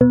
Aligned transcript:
Hello 0.00 0.10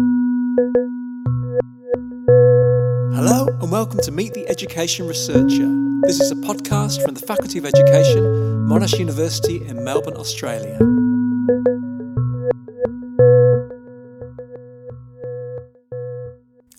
and 3.62 3.72
welcome 3.72 4.02
to 4.02 4.12
Meet 4.12 4.34
the 4.34 4.46
Education 4.50 5.08
Researcher. 5.08 5.66
This 6.02 6.20
is 6.20 6.30
a 6.30 6.36
podcast 6.36 7.02
from 7.06 7.14
the 7.14 7.22
Faculty 7.26 7.58
of 7.58 7.66
Education, 7.66 8.22
Monash 8.68 9.00
University 9.00 9.66
in 9.66 9.82
Melbourne, 9.86 10.18
Australia. 10.18 10.78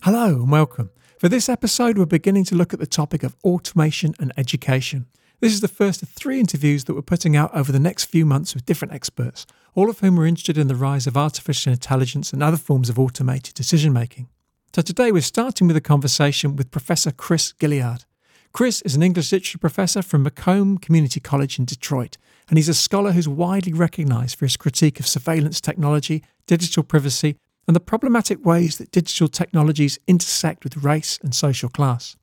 Hello 0.02 0.34
and 0.34 0.50
welcome. 0.50 0.90
For 1.18 1.30
this 1.30 1.48
episode, 1.48 1.96
we're 1.96 2.04
beginning 2.04 2.44
to 2.44 2.54
look 2.54 2.74
at 2.74 2.78
the 2.78 2.86
topic 2.86 3.22
of 3.22 3.34
automation 3.42 4.14
and 4.20 4.34
education. 4.36 5.06
This 5.40 5.52
is 5.52 5.60
the 5.60 5.68
first 5.68 6.02
of 6.02 6.08
three 6.08 6.40
interviews 6.40 6.84
that 6.84 6.94
we're 6.94 7.02
putting 7.02 7.36
out 7.36 7.54
over 7.54 7.70
the 7.70 7.78
next 7.78 8.06
few 8.06 8.26
months 8.26 8.56
with 8.56 8.66
different 8.66 8.92
experts, 8.92 9.46
all 9.76 9.88
of 9.88 10.00
whom 10.00 10.18
are 10.18 10.26
interested 10.26 10.58
in 10.58 10.66
the 10.66 10.74
rise 10.74 11.06
of 11.06 11.16
artificial 11.16 11.72
intelligence 11.72 12.32
and 12.32 12.42
other 12.42 12.56
forms 12.56 12.88
of 12.88 12.98
automated 12.98 13.54
decision 13.54 13.92
making. 13.92 14.28
So 14.74 14.82
today 14.82 15.12
we're 15.12 15.22
starting 15.22 15.68
with 15.68 15.76
a 15.76 15.80
conversation 15.80 16.56
with 16.56 16.72
Professor 16.72 17.12
Chris 17.12 17.52
Gilliard. 17.52 18.04
Chris 18.52 18.82
is 18.82 18.96
an 18.96 19.02
English 19.04 19.30
literature 19.30 19.58
professor 19.58 20.02
from 20.02 20.24
Macomb 20.24 20.76
Community 20.76 21.20
College 21.20 21.60
in 21.60 21.64
Detroit, 21.64 22.16
and 22.48 22.58
he's 22.58 22.68
a 22.68 22.74
scholar 22.74 23.12
who's 23.12 23.28
widely 23.28 23.72
recognised 23.72 24.36
for 24.36 24.44
his 24.44 24.56
critique 24.56 24.98
of 24.98 25.06
surveillance 25.06 25.60
technology, 25.60 26.24
digital 26.48 26.82
privacy, 26.82 27.36
and 27.68 27.76
the 27.76 27.80
problematic 27.80 28.44
ways 28.44 28.78
that 28.78 28.90
digital 28.90 29.28
technologies 29.28 30.00
intersect 30.08 30.64
with 30.64 30.82
race 30.82 31.16
and 31.22 31.32
social 31.32 31.68
class. 31.68 32.16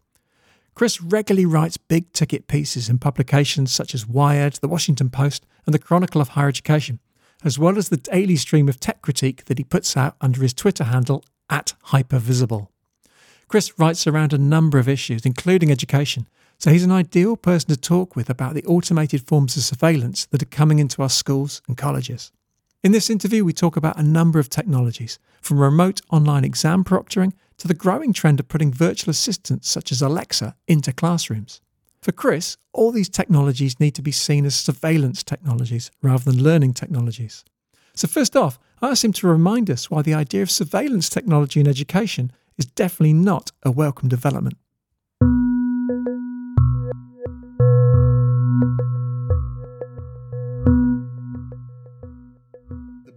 Chris 0.76 1.02
regularly 1.02 1.46
writes 1.46 1.78
big 1.78 2.12
ticket 2.12 2.48
pieces 2.48 2.90
in 2.90 3.00
publications 3.00 3.72
such 3.72 3.96
as 3.96 4.06
Wired, 4.06 4.56
The 4.56 4.68
Washington 4.68 5.10
Post, 5.10 5.46
and 5.66 5.74
The 5.74 5.80
Chronicle 5.80 6.20
of 6.20 6.30
Higher 6.30 6.50
Education, 6.50 7.00
as 7.46 7.58
well 7.58 7.78
as 7.78 7.88
the 7.88 7.96
daily 7.96 8.36
stream 8.36 8.68
of 8.68 8.78
tech 8.82 9.02
critique 9.02 9.46
that 9.46 9.58
he 9.58 9.64
puts 9.64 9.96
out 9.96 10.18
under 10.20 10.42
his 10.42 10.54
Twitter 10.54 10.84
handle 10.84 11.24
at 11.50 11.74
Hypervisible. 11.88 12.68
Chris 13.48 13.80
writes 13.80 14.06
around 14.06 14.34
a 14.34 14.38
number 14.38 14.78
of 14.78 14.90
issues, 14.90 15.26
including 15.26 15.72
education, 15.72 16.28
so 16.58 16.72
he's 16.72 16.84
an 16.84 16.92
ideal 16.92 17.38
person 17.38 17.70
to 17.70 17.78
talk 17.78 18.18
with 18.18 18.30
about 18.30 18.54
the 18.54 18.66
automated 18.66 19.26
forms 19.26 19.56
of 19.56 19.64
surveillance 19.64 20.26
that 20.26 20.42
are 20.42 20.48
coming 20.48 20.80
into 20.80 21.02
our 21.02 21.10
schools 21.10 21.62
and 21.70 21.78
colleges. 21.78 22.34
In 22.86 22.92
this 22.92 23.10
interview, 23.10 23.44
we 23.44 23.52
talk 23.52 23.78
about 23.78 23.98
a 23.98 24.04
number 24.04 24.38
of 24.38 24.48
technologies, 24.48 25.18
from 25.42 25.60
remote 25.60 26.02
online 26.12 26.46
exam 26.46 26.84
proctoring 26.84 27.34
to 27.58 27.68
the 27.68 27.74
growing 27.74 28.14
trend 28.14 28.40
of 28.40 28.48
putting 28.48 28.72
virtual 28.72 29.10
assistants 29.10 29.68
such 29.68 29.92
as 29.92 30.04
Alexa 30.04 30.56
into 30.68 30.94
classrooms. 30.94 31.62
For 32.04 32.12
Chris, 32.12 32.58
all 32.74 32.92
these 32.92 33.10
technologies 33.10 33.80
need 33.80 33.96
to 33.96 34.04
be 34.04 34.12
seen 34.12 34.46
as 34.46 34.54
surveillance 34.56 35.24
technologies 35.24 35.90
rather 36.04 36.26
than 36.26 36.44
learning 36.44 36.76
technologies. 36.76 37.44
So, 37.96 38.08
first 38.08 38.36
off, 38.36 38.60
I 38.84 38.92
asked 38.92 39.04
him 39.04 39.14
to 39.14 39.28
remind 39.28 39.72
us 39.72 39.90
why 39.90 40.04
the 40.04 40.14
idea 40.14 40.44
of 40.44 40.52
surveillance 40.52 41.10
technology 41.10 41.60
in 41.60 41.68
education 41.68 42.32
is 42.56 42.68
definitely 42.68 43.14
not 43.14 43.52
a 43.64 43.72
welcome 43.72 44.10
development. 44.10 44.58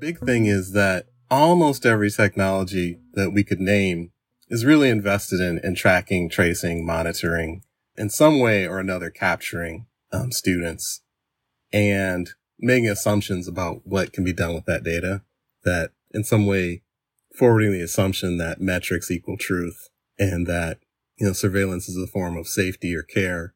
Big 0.09 0.19
thing 0.21 0.47
is 0.47 0.73
that 0.73 1.07
almost 1.31 1.85
every 1.85 2.11
technology 2.11 2.99
that 3.13 3.31
we 3.31 3.45
could 3.45 3.61
name 3.61 4.11
is 4.49 4.65
really 4.65 4.89
invested 4.89 5.39
in, 5.39 5.61
in 5.63 5.75
tracking, 5.75 6.31
tracing, 6.31 6.87
monitoring, 6.87 7.63
in 7.95 8.09
some 8.09 8.41
way 8.41 8.67
or 8.67 8.79
another 8.79 9.11
capturing 9.11 9.87
um, 10.11 10.33
students 10.33 11.03
and 11.75 12.31
making 12.59 12.89
assumptions 12.89 13.47
about 13.47 13.83
what 13.85 14.15
can 14.15 14.25
be 14.25 14.33
done 14.33 14.55
with 14.55 14.65
that 14.65 14.83
data 14.83 15.21
that 15.65 15.91
in 16.13 16.25
some 16.25 16.47
way 16.47 16.83
forwarding 17.37 17.73
the 17.73 17.83
assumption 17.83 18.39
that 18.39 18.63
metrics 18.63 19.11
equal 19.11 19.37
truth 19.37 19.91
and 20.19 20.47
that, 20.47 20.79
you 21.19 21.27
know, 21.27 21.35
surveillance 21.35 21.87
is 21.87 22.03
a 22.03 22.07
form 22.07 22.35
of 22.39 22.49
safety 22.49 22.95
or 22.95 23.03
care 23.03 23.53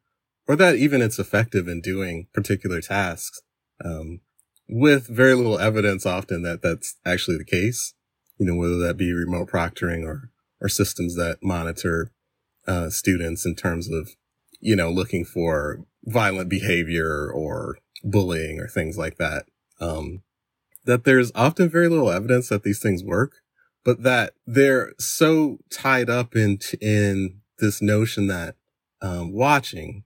or 0.47 0.55
that 0.55 0.75
even 0.75 1.01
it's 1.01 1.17
effective 1.17 1.67
in 1.67 1.81
doing 1.81 2.27
particular 2.31 2.79
tasks. 2.79 3.41
Um, 3.83 4.19
with 4.67 5.07
very 5.07 5.33
little 5.33 5.59
evidence 5.59 6.05
often 6.05 6.41
that 6.43 6.61
that's 6.61 6.97
actually 7.05 7.37
the 7.37 7.45
case, 7.45 7.93
you 8.37 8.45
know, 8.45 8.55
whether 8.55 8.77
that 8.77 8.97
be 8.97 9.13
remote 9.13 9.49
proctoring 9.49 10.03
or 10.05 10.29
or 10.61 10.69
systems 10.69 11.15
that 11.15 11.37
monitor 11.43 12.11
uh, 12.67 12.89
students 12.89 13.45
in 13.45 13.55
terms 13.55 13.91
of, 13.91 14.11
you 14.61 14.75
know, 14.75 14.89
looking 14.89 15.25
for 15.25 15.83
violent 16.05 16.49
behavior 16.49 17.29
or 17.29 17.77
bullying 18.03 18.59
or 18.59 18.67
things 18.67 18.97
like 18.97 19.17
that. 19.17 19.45
Um, 19.81 20.23
that 20.85 21.03
there's 21.03 21.31
often 21.35 21.69
very 21.69 21.89
little 21.89 22.11
evidence 22.11 22.49
that 22.49 22.63
these 22.63 22.79
things 22.79 23.03
work, 23.03 23.35
but 23.83 24.03
that 24.03 24.33
they're 24.45 24.93
so 24.97 25.59
tied 25.69 26.09
up 26.09 26.35
in 26.35 26.59
in 26.81 27.41
this 27.59 27.81
notion 27.81 28.27
that 28.27 28.55
um, 29.01 29.33
watching 29.33 30.03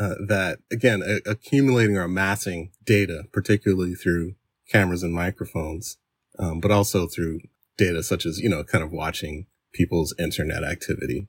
uh, 0.00 0.14
that 0.26 0.58
again 0.72 1.02
a- 1.02 1.30
accumulating 1.30 1.96
or 1.96 2.02
amassing 2.02 2.70
data, 2.84 3.24
particularly 3.32 3.94
through 3.94 4.34
cameras 4.68 5.02
and 5.02 5.14
microphones, 5.14 5.98
um, 6.38 6.58
but 6.60 6.70
also 6.70 7.06
through 7.06 7.40
data 7.76 8.02
such 8.02 8.24
as 8.24 8.38
you 8.38 8.48
know 8.48 8.64
kind 8.64 8.82
of 8.82 8.92
watching 8.92 9.46
people's 9.72 10.14
internet 10.18 10.64
activity 10.64 11.28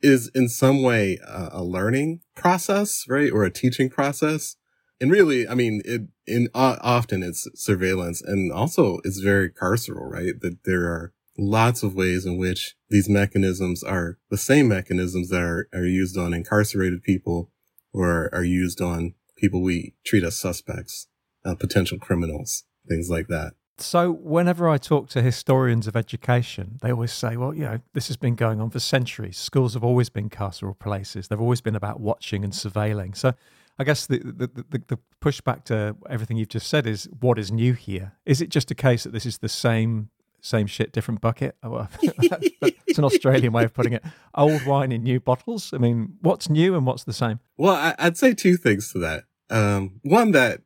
is 0.00 0.30
in 0.34 0.48
some 0.48 0.82
way 0.82 1.18
uh, 1.26 1.48
a 1.50 1.64
learning 1.64 2.20
process, 2.36 3.04
right? 3.08 3.32
Or 3.32 3.44
a 3.44 3.50
teaching 3.50 3.88
process. 3.88 4.56
And 5.00 5.10
really, 5.10 5.48
I 5.48 5.54
mean, 5.54 5.82
it, 5.84 6.02
in, 6.26 6.48
uh, 6.54 6.76
often 6.80 7.22
it's 7.22 7.48
surveillance 7.54 8.20
and 8.22 8.52
also 8.52 8.98
it's 9.04 9.18
very 9.18 9.50
carceral, 9.50 10.10
right? 10.10 10.34
That 10.40 10.64
there 10.64 10.84
are 10.84 11.12
lots 11.36 11.82
of 11.82 11.94
ways 11.94 12.26
in 12.26 12.36
which 12.36 12.74
these 12.90 13.08
mechanisms 13.08 13.82
are 13.82 14.18
the 14.30 14.36
same 14.36 14.68
mechanisms 14.68 15.30
that 15.30 15.40
are, 15.40 15.68
are 15.72 15.86
used 15.86 16.18
on 16.18 16.34
incarcerated 16.34 17.02
people 17.02 17.50
or 17.92 18.28
are 18.32 18.44
used 18.44 18.80
on 18.80 19.14
people 19.36 19.62
we 19.62 19.94
treat 20.04 20.24
as 20.24 20.38
suspects, 20.38 21.06
uh, 21.44 21.54
potential 21.54 21.98
criminals, 21.98 22.64
things 22.88 23.08
like 23.08 23.28
that. 23.28 23.54
So, 23.80 24.10
whenever 24.10 24.68
I 24.68 24.76
talk 24.76 25.08
to 25.10 25.22
historians 25.22 25.86
of 25.86 25.94
education, 25.94 26.78
they 26.82 26.90
always 26.90 27.12
say, 27.12 27.36
well, 27.36 27.54
you 27.54 27.62
know, 27.62 27.78
this 27.92 28.08
has 28.08 28.16
been 28.16 28.34
going 28.34 28.60
on 28.60 28.70
for 28.70 28.80
centuries. 28.80 29.38
Schools 29.38 29.74
have 29.74 29.84
always 29.84 30.08
been 30.08 30.28
carceral 30.28 30.76
places, 30.76 31.28
they've 31.28 31.40
always 31.40 31.60
been 31.60 31.76
about 31.76 32.00
watching 32.00 32.42
and 32.42 32.52
surveilling. 32.52 33.16
So, 33.16 33.34
I 33.78 33.84
guess 33.84 34.06
the, 34.06 34.18
the, 34.18 34.48
the, 34.68 34.82
the 34.88 34.98
pushback 35.22 35.64
to 35.66 35.96
everything 36.10 36.36
you've 36.36 36.48
just 36.48 36.66
said 36.66 36.86
is 36.86 37.08
what 37.20 37.38
is 37.38 37.52
new 37.52 37.74
here? 37.74 38.14
Is 38.26 38.40
it 38.40 38.48
just 38.48 38.72
a 38.72 38.74
case 38.74 39.04
that 39.04 39.12
this 39.12 39.24
is 39.24 39.38
the 39.38 39.48
same 39.48 40.10
same 40.40 40.66
shit, 40.66 40.92
different 40.92 41.20
bucket? 41.20 41.56
Oh, 41.62 41.86
it's 42.02 42.98
an 42.98 43.04
Australian 43.04 43.52
way 43.52 43.64
of 43.64 43.74
putting 43.74 43.92
it. 43.92 44.04
Old 44.34 44.64
wine 44.66 44.92
in 44.92 45.02
new 45.02 45.20
bottles. 45.20 45.72
I 45.72 45.78
mean, 45.78 46.16
what's 46.20 46.48
new 46.48 46.76
and 46.76 46.86
what's 46.86 47.04
the 47.04 47.12
same? 47.12 47.40
Well, 47.56 47.94
I'd 47.98 48.16
say 48.16 48.34
two 48.34 48.56
things 48.56 48.92
to 48.92 48.98
that. 49.00 49.24
Um, 49.50 50.00
one 50.02 50.32
that 50.32 50.60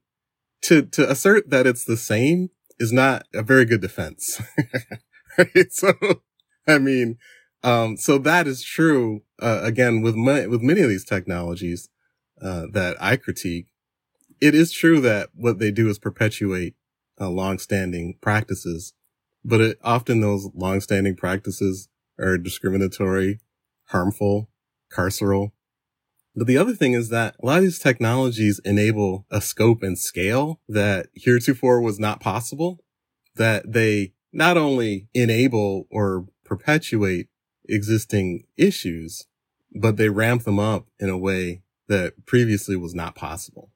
to 0.63 0.83
to 0.83 1.11
assert 1.11 1.51
that 1.51 1.67
it's 1.67 1.85
the 1.85 1.97
same 1.97 2.51
is 2.79 2.93
not 2.93 3.25
a 3.35 3.43
very 3.43 3.65
good 3.65 3.81
defense. 3.81 4.41
right? 5.39 5.73
So, 5.73 5.93
I 6.67 6.79
mean, 6.79 7.19
um, 7.63 7.97
so 7.97 8.19
that 8.19 8.47
is 8.47 8.63
true. 8.63 9.23
Uh, 9.41 9.61
again, 9.63 10.03
with 10.03 10.17
my, 10.17 10.47
with 10.47 10.63
many 10.63 10.81
of 10.81 10.89
these 10.89 11.05
technologies, 11.05 11.89
uh, 12.41 12.67
that 12.73 12.97
I 13.01 13.17
critique, 13.17 13.67
it 14.41 14.55
is 14.55 14.73
true 14.73 15.01
that 15.01 15.31
what 15.35 15.61
they 15.61 15.71
do 15.71 15.89
is 15.89 15.99
perpetuate 15.99 16.75
uh, 17.21 17.29
long-standing 17.29 18.19
practices, 18.21 18.95
but 19.45 19.61
it, 19.61 19.79
often 19.83 20.21
those 20.21 20.49
long-standing 20.55 21.17
practices 21.17 21.89
are 22.19 22.39
discriminatory, 22.39 23.41
harmful, 23.87 24.49
carceral. 24.93 25.53
But 26.35 26.47
the 26.47 26.57
other 26.57 26.75
thing 26.75 26.95
is 26.95 27.11
that 27.11 27.37
a 27.43 27.47
lot 27.47 27.59
of 27.59 27.65
these 27.65 27.79
technologies 27.79 28.61
enable 28.65 29.27
a 29.31 29.41
scope 29.41 29.83
and 29.83 29.99
scale 29.99 30.61
that 30.69 31.09
heretofore 31.15 31.81
was 31.81 31.99
not 31.99 32.21
possible, 32.21 32.81
that 33.37 33.71
they 33.73 34.15
not 34.33 34.57
only 34.57 35.09
enable 35.13 35.87
or 35.91 36.27
perpetuate 36.45 37.29
existing 37.69 38.45
issues, 38.57 39.27
but 39.75 39.97
they 39.97 40.09
ramp 40.09 40.45
them 40.45 40.59
up 40.59 40.87
in 40.99 41.09
a 41.11 41.19
way 41.19 41.63
that 41.89 42.27
previously 42.27 42.77
was 42.77 42.95
not 42.95 43.15
possible. 43.15 43.71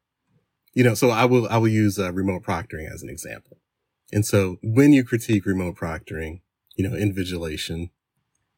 You 0.73 0.85
know, 0.85 0.95
so 0.95 1.11
I 1.11 1.25
will, 1.25 1.47
I 1.49 1.59
will 1.59 1.69
use 1.69 1.99
uh, 1.99 2.13
remote 2.13 2.43
proctoring 2.43 2.91
as 2.91 3.03
an 3.03 3.09
example. 3.09 3.59
And 4.13 4.25
so 4.25 4.59
when 4.63 4.93
you 4.93 5.05
critique 5.05 5.47
remote 5.47 5.77
proctoring, 5.77 6.41
you 6.77 6.89
know, 6.89 6.97
invigilation, 6.97 7.91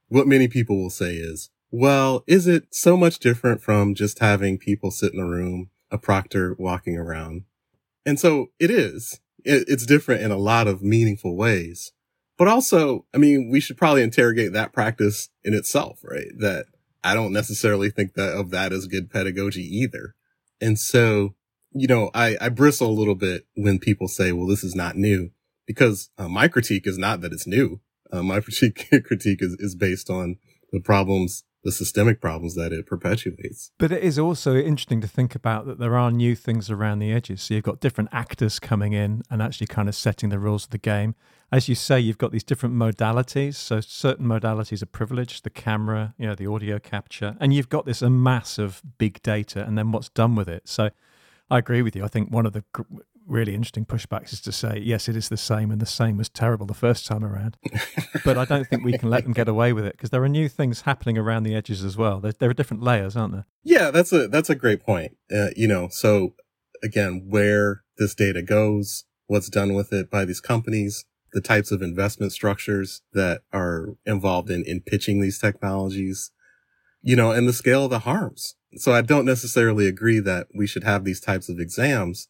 what 0.09 0.27
many 0.27 0.49
people 0.49 0.81
will 0.81 0.91
say 0.91 1.15
is, 1.15 1.50
well, 1.71 2.25
is 2.27 2.47
it 2.47 2.75
so 2.75 2.97
much 2.97 3.19
different 3.19 3.62
from 3.62 3.95
just 3.95 4.21
having 4.21 4.59
people 4.59 4.91
sit 4.91 5.12
in 5.12 5.21
a 5.21 5.27
room, 5.27 5.71
a 5.91 5.99
proctor 5.99 6.56
walking 6.59 6.97
around? 6.97 7.45
And 8.06 8.19
so 8.19 8.49
it 8.59 8.71
is. 8.71 9.21
it's 9.45 9.87
different 9.87 10.21
in 10.21 10.31
a 10.31 10.37
lot 10.37 10.67
of 10.67 10.83
meaningful 10.83 11.37
ways. 11.37 11.93
But 12.37 12.49
also, 12.49 13.06
I 13.15 13.19
mean, 13.19 13.50
we 13.50 13.61
should 13.61 13.77
probably 13.77 14.03
interrogate 14.03 14.53
that 14.53 14.73
practice 14.73 15.29
in 15.43 15.55
itself, 15.55 16.00
right? 16.03 16.29
That 16.39 16.67
I 17.03 17.15
don't 17.15 17.33
necessarily 17.33 17.91
think 17.91 18.15
that 18.15 18.35
of 18.35 18.50
that 18.50 18.73
as 18.73 18.87
good 18.87 19.11
pedagogy 19.11 19.62
either. 19.62 20.15
And 20.61 20.79
so, 20.79 21.35
you 21.73 21.87
know, 21.87 22.11
I, 22.15 22.37
I 22.41 22.49
bristle 22.49 22.91
a 22.91 22.99
little 22.99 23.15
bit 23.15 23.47
when 23.56 23.79
people 23.79 24.09
say, 24.09 24.33
well, 24.33 24.47
this 24.47 24.65
is 24.65 24.75
not 24.75 24.97
new 24.97 25.31
because 25.69 26.11
uh, 26.19 26.29
my 26.29 26.49
critique 26.49 26.88
is 26.88 26.99
not 26.99 27.20
that 27.20 27.32
it's 27.32 27.47
new. 27.47 27.81
Uh, 28.12 28.25
my 28.25 28.41
critique, 28.47 28.91
critique 29.05 29.41
is, 29.41 29.55
is 29.61 29.76
based 29.76 30.11
on 30.11 30.38
the 30.73 30.81
problems 30.81 31.44
the 31.65 31.73
systemic 31.73 32.20
problems 32.20 32.55
that 32.55 32.73
it 32.73 32.87
perpetuates. 32.87 33.73
But 33.79 33.91
it 33.93 34.03
is 34.03 34.19
also 34.19 34.56
interesting 34.56 35.00
to 35.00 35.09
think 35.09 35.35
about 35.35 35.67
that 35.67 35.79
there 35.79 35.99
are 35.99 36.11
new 36.11 36.37
things 36.37 36.70
around 36.70 37.00
the 37.00 37.12
edges. 37.12 37.43
So 37.43 37.55
you've 37.55 37.65
got 37.65 37.81
different 37.81 38.11
actors 38.12 38.61
coming 38.61 38.93
in 38.93 39.23
and 39.29 39.43
actually 39.43 39.67
kind 39.67 39.88
of 39.88 39.94
setting 39.94 40.29
the 40.29 40.38
rules 40.38 40.65
of 40.65 40.70
the 40.70 40.79
game. 40.79 41.15
As 41.50 41.69
you 41.69 41.75
say, 41.75 41.99
you've 41.99 42.19
got 42.19 42.31
these 42.31 42.44
different 42.44 42.75
modalities. 42.76 43.56
So 43.56 43.81
certain 43.81 44.26
modalities 44.26 44.82
are 44.82 44.87
privileged, 44.87 45.44
the 45.44 45.50
camera, 45.50 46.14
you 46.17 46.26
know, 46.26 46.35
the 46.35 46.47
audio 46.47 46.79
capture, 46.79 47.37
and 47.41 47.53
you've 47.53 47.69
got 47.69 47.87
this 47.87 48.03
mass 48.03 48.59
of 48.59 48.82
big 48.99 49.21
data 49.23 49.64
and 49.64 49.76
then 49.76 49.91
what's 49.91 50.11
done 50.11 50.37
with 50.37 50.49
it. 50.49 50.69
So 50.69 50.91
I 51.50 51.59
agree 51.59 51.82
with 51.82 51.97
you. 51.97 52.05
I 52.05 52.09
think 52.09 52.31
one 52.31 52.47
of 52.47 52.53
the 52.53 52.64
really 53.29 53.55
interesting 53.55 53.85
pushbacks 53.85 54.33
is 54.33 54.41
to 54.41 54.53
say, 54.53 54.81
yes, 54.83 55.09
it 55.09 55.17
is 55.17 55.29
the 55.29 55.37
same, 55.37 55.71
and 55.71 55.81
the 55.81 55.87
same 55.87 56.17
was 56.17 56.29
terrible 56.29 56.67
the 56.67 56.75
first 56.75 57.07
time 57.07 57.25
around. 57.25 57.57
but 58.25 58.39
I 58.39 58.45
don't 58.45 58.67
think 58.67 58.85
we 58.85 58.97
can 58.97 59.11
let 59.11 59.25
them 59.25 59.33
get 59.33 59.49
away 59.49 59.73
with 59.73 59.85
it 59.85 59.93
because 59.93 60.11
there 60.11 60.23
are 60.23 60.29
new 60.29 60.49
things 60.49 60.83
happening 60.83 61.19
around 61.19 61.43
the 61.43 61.55
edges 61.55 61.85
as 61.85 61.97
well. 61.97 62.21
There, 62.21 62.33
there, 62.33 62.51
are 62.51 62.55
different 62.55 62.83
layers, 62.83 63.17
aren't 63.17 63.35
there? 63.35 63.47
Yeah, 63.63 63.91
that's 63.91 64.13
a 64.13 64.29
that's 64.29 64.51
a 64.51 64.55
great 64.55 64.85
point. 64.85 65.17
Uh, 65.33 65.49
you 65.55 65.69
know, 65.69 65.89
so 65.91 66.35
again, 66.83 67.27
where 67.29 67.83
this 67.99 68.15
data 68.15 68.43
goes, 68.43 69.05
what's 69.27 69.51
done 69.51 69.75
with 69.75 69.93
it 69.93 70.11
by 70.11 70.25
these 70.25 70.41
companies, 70.41 71.05
the 71.33 71.41
types 71.41 71.71
of 71.71 71.83
investment 71.83 72.33
structures 72.33 73.03
that 73.13 73.43
are 73.53 73.97
involved 74.07 74.51
in 74.51 74.65
in 74.67 74.81
pitching 74.81 75.21
these 75.21 75.39
technologies, 75.39 76.31
you 77.03 77.15
know, 77.15 77.31
and 77.31 77.47
the 77.47 77.53
scale 77.53 77.85
of 77.85 77.91
the 77.91 78.01
harms. 78.01 78.57
So 78.77 78.93
I 78.93 79.03
don't 79.03 79.25
necessarily 79.25 79.87
agree 79.87 80.21
that 80.21 80.49
we 80.55 80.67
should 80.67 80.85
have 80.85 81.05
these 81.05 81.21
types 81.21 81.49
of 81.49 81.59
exams 81.59 82.29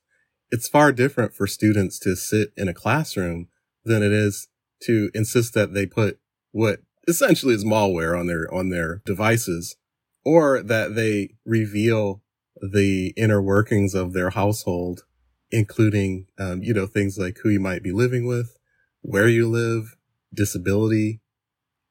it's 0.51 0.69
far 0.69 0.93
different 0.93 1.35
for 1.35 1.47
students 1.47 1.99
to 2.01 2.17
sit 2.17 2.53
in 2.57 2.69
a 2.69 2.75
classroom 2.75 3.49
than 3.85 4.03
it 4.03 4.13
is 4.13 4.49
to 4.83 5.11
insist 5.15 5.55
that 5.55 5.75
they 5.75 5.87
put 5.87 6.19
what 6.53 6.81
essentially 7.07 7.55
is 7.55 7.65
malware 7.65 8.19
on 8.19 8.27
their 8.27 8.53
on 8.53 8.69
their 8.69 9.03
devices 9.05 9.77
or 10.25 10.63
that 10.63 10.95
they 10.95 11.31
reveal 11.45 12.23
the 12.61 13.13
inner 13.17 13.41
workings 13.41 13.95
of 13.95 14.13
their 14.13 14.31
household 14.31 15.05
including 15.51 16.27
um, 16.39 16.63
you 16.63 16.75
know 16.75 16.87
things 16.87 17.19
like 17.19 17.39
who 17.43 17.49
you 17.49 17.61
might 17.61 17.83
be 17.83 17.93
living 17.93 18.27
with 18.27 18.57
where 19.01 19.29
you 19.29 19.49
live 19.49 19.97
disability 20.33 21.21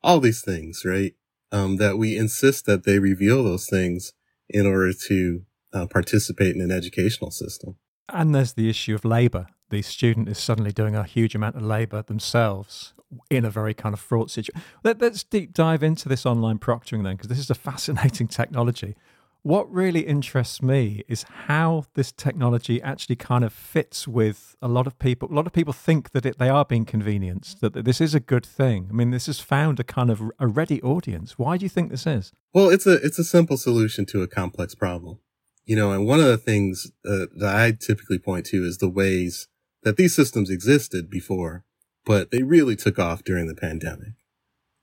all 0.04 0.20
these 0.20 0.42
things 0.42 0.84
right? 0.86 1.14
Um, 1.52 1.78
that 1.78 1.98
we 1.98 2.18
insist 2.18 2.66
that 2.66 2.84
they 2.84 3.00
reveal 3.00 3.44
those 3.44 3.68
things 3.68 4.12
in 4.50 4.66
order 4.66 4.92
to 5.08 5.44
uh, 5.74 5.88
participate 5.88 6.56
in 6.56 6.62
an 6.62 6.72
educational 6.72 7.32
system 7.32 7.78
and 8.10 8.34
there's 8.34 8.54
the 8.54 8.70
issue 8.70 8.96
of 8.96 9.06
labour. 9.06 9.48
The 9.70 9.82
student 9.82 10.30
is 10.30 10.38
suddenly 10.38 10.72
doing 10.72 10.96
a 10.96 11.04
huge 11.04 11.36
amount 11.36 11.56
of 11.56 11.62
labour 11.62 12.02
themselves 12.02 12.94
in 13.30 13.46
a 13.46 13.50
very 13.50 13.74
kind 13.74 13.94
of 13.94 14.00
fraught 14.00 14.32
situation. 14.32 14.62
Let, 14.84 15.02
us 15.02 15.24
deep 15.24 15.54
dive 15.54 15.84
into 15.84 16.10
this 16.10 16.26
online 16.26 16.60
proctoring 16.60 17.04
then, 17.04 17.16
because 17.16 17.30
this 17.30 17.40
is 17.40 17.50
a 17.50 17.56
fascinating 17.70 18.28
technology. 18.28 18.96
What 19.44 19.72
really 19.72 20.02
interests 20.02 20.62
me 20.62 21.04
is 21.08 21.24
how 21.46 21.86
this 21.94 22.12
technology 22.12 22.82
actually 22.82 23.16
kind 23.16 23.46
of 23.46 23.54
fits 23.54 24.06
with 24.08 24.58
a 24.62 24.68
lot 24.68 24.88
of 24.88 25.00
people. 25.00 25.32
A 25.32 25.34
lot 25.34 25.48
of 25.48 25.54
people 25.54 25.72
think 25.72 26.12
that 26.12 26.26
it, 26.26 26.38
they 26.38 26.50
are 26.50 26.66
being 26.66 26.84
convenienced, 26.84 27.62
that 27.62 27.86
this 27.86 28.02
is 28.02 28.14
a 28.14 28.20
good 28.20 28.46
thing. 28.46 28.88
I 28.90 28.94
mean, 28.94 29.12
this 29.12 29.28
has 29.28 29.40
found 29.40 29.80
a 29.80 29.86
kind 29.86 30.10
of 30.10 30.22
a 30.40 30.48
ready 30.48 30.82
audience. 30.82 31.38
Why 31.38 31.56
do 31.56 31.64
you 31.64 31.70
think 31.70 31.92
this 31.92 32.06
is? 32.06 32.34
Well, 32.54 32.70
it's 32.70 32.86
a 32.88 32.94
it's 32.94 33.20
a 33.20 33.24
simple 33.24 33.56
solution 33.56 34.06
to 34.08 34.22
a 34.22 34.28
complex 34.28 34.76
problem. 34.76 35.20
You 35.68 35.76
know, 35.76 35.92
and 35.92 36.08
one 36.08 36.22
of 36.22 36.28
the 36.28 36.38
things 36.38 36.92
uh, 37.06 37.28
that 37.36 37.56
I 37.56 37.74
typically 37.74 38.18
point 38.18 38.46
to 38.48 38.64
is 38.64 38.78
the 38.78 38.90
ways 38.90 39.50
that 39.84 39.98
these 39.98 40.16
systems 40.16 40.50
existed 40.50 41.10
before, 41.10 41.66
but 42.06 42.32
they 42.32 42.42
really 42.42 42.78
took 42.78 42.98
off 42.98 43.24
during 43.24 43.48
the 43.48 43.54
pandemic. 43.54 44.14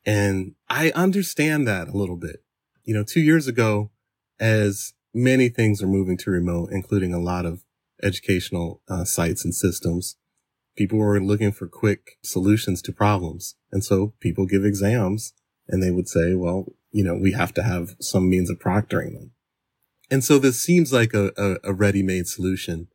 And 0.05 0.55
I 0.69 0.93
understand 0.95 1.67
that 1.67 1.89
a 1.89 1.97
little 1.97 2.17
bit. 2.17 2.45
You 2.85 2.95
know, 2.95 3.03
two 3.03 3.23
years 3.23 3.49
ago, 3.49 3.91
as 4.39 4.93
many 5.15 5.49
things 5.49 5.83
are 5.83 5.87
moving 5.87 6.19
to 6.19 6.31
remote, 6.31 6.69
including 6.71 7.15
a 7.15 7.19
lot 7.19 7.47
of 7.47 7.65
educational 8.03 8.83
uh, 8.87 9.05
sites 9.05 9.43
and 9.43 9.55
systems, 9.55 10.17
people 10.77 10.99
were 10.99 11.21
looking 11.21 11.53
for 11.53 11.67
quick 11.67 12.19
solutions 12.23 12.83
to 12.83 12.93
problems. 12.93 13.55
And 13.73 13.83
so 13.83 14.13
people 14.21 14.45
give 14.45 14.67
exams 14.67 15.33
and 15.67 15.83
they 15.83 15.91
would 15.91 16.09
say, 16.09 16.35
well, 16.35 16.67
you 16.91 17.05
know, 17.05 17.15
we 17.15 17.33
have 17.33 17.55
to 17.55 17.63
have 17.63 17.97
some 18.01 18.29
means 18.29 18.51
of 18.51 18.59
proctoring 18.59 19.15
them. 19.15 19.31
And 20.11 20.23
so 20.23 20.39
this 20.39 20.63
seems 20.63 20.93
like 20.93 21.15
a, 21.15 21.33
a, 21.37 21.71
a 21.71 21.73
ready-made 21.73 22.27
solution. 22.27 22.89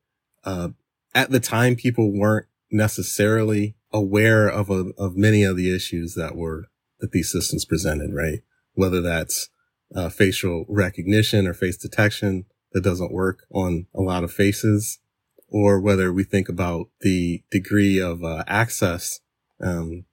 Uh, 0.43 0.69
at 1.13 1.31
the 1.31 1.39
time, 1.39 1.75
people 1.75 2.11
weren't 2.11 2.47
necessarily 2.71 3.75
aware 3.91 4.47
of 4.47 4.69
a, 4.69 4.91
of 4.97 5.17
many 5.17 5.43
of 5.43 5.57
the 5.57 5.73
issues 5.73 6.13
that 6.15 6.35
were 6.35 6.65
that 6.99 7.11
these 7.11 7.31
systems 7.31 7.65
presented, 7.65 8.13
right? 8.13 8.39
Whether 8.73 9.01
that's 9.01 9.49
uh, 9.95 10.09
facial 10.09 10.65
recognition 10.67 11.47
or 11.47 11.53
face 11.53 11.77
detection 11.77 12.45
that 12.73 12.83
doesn't 12.83 13.11
work 13.11 13.45
on 13.51 13.87
a 13.95 14.01
lot 14.01 14.23
of 14.23 14.31
faces, 14.31 14.99
or 15.47 15.79
whether 15.79 16.13
we 16.13 16.23
think 16.23 16.47
about 16.47 16.89
the 17.01 17.43
degree 17.49 17.99
of 17.99 18.23
uh, 18.23 18.43
access, 18.45 19.19
um, 19.61 20.05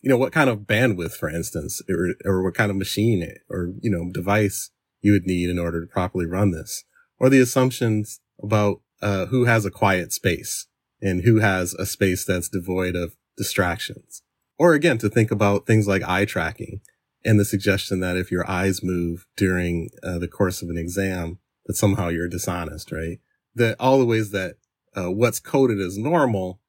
you 0.00 0.08
know, 0.08 0.16
what 0.16 0.32
kind 0.32 0.48
of 0.48 0.60
bandwidth, 0.60 1.12
for 1.12 1.28
instance, 1.28 1.82
or, 1.90 2.14
or 2.24 2.42
what 2.42 2.54
kind 2.54 2.70
of 2.70 2.76
machine 2.76 3.36
or, 3.50 3.74
you 3.82 3.90
know, 3.90 4.10
device 4.10 4.70
you 5.00 5.12
would 5.12 5.26
need 5.26 5.48
in 5.48 5.58
order 5.58 5.80
to 5.80 5.86
properly 5.86 6.26
run 6.26 6.50
this, 6.50 6.84
or 7.18 7.28
the 7.28 7.40
assumptions 7.40 8.20
about 8.42 8.80
uh, 9.00 9.26
who 9.26 9.44
has 9.44 9.64
a 9.64 9.70
quiet 9.70 10.12
space 10.12 10.66
and 11.00 11.22
who 11.22 11.38
has 11.38 11.74
a 11.74 11.86
space 11.86 12.24
that's 12.24 12.48
devoid 12.48 12.96
of 12.96 13.16
distractions. 13.36 14.22
Or 14.58 14.74
again, 14.74 14.98
to 14.98 15.08
think 15.08 15.30
about 15.30 15.66
things 15.66 15.86
like 15.86 16.02
eye 16.02 16.24
tracking 16.24 16.80
and 17.24 17.38
the 17.38 17.44
suggestion 17.44 18.00
that 18.00 18.16
if 18.16 18.30
your 18.30 18.48
eyes 18.50 18.82
move 18.82 19.26
during 19.36 19.90
uh, 20.02 20.18
the 20.18 20.28
course 20.28 20.62
of 20.62 20.68
an 20.68 20.78
exam, 20.78 21.38
that 21.66 21.76
somehow 21.76 22.08
you're 22.08 22.28
dishonest, 22.28 22.90
right? 22.90 23.18
That 23.54 23.76
all 23.78 23.98
the 23.98 24.06
ways 24.06 24.30
that 24.32 24.56
uh, 24.96 25.10
what's 25.10 25.38
coded 25.38 25.80
as 25.80 25.96
normal 25.96 26.60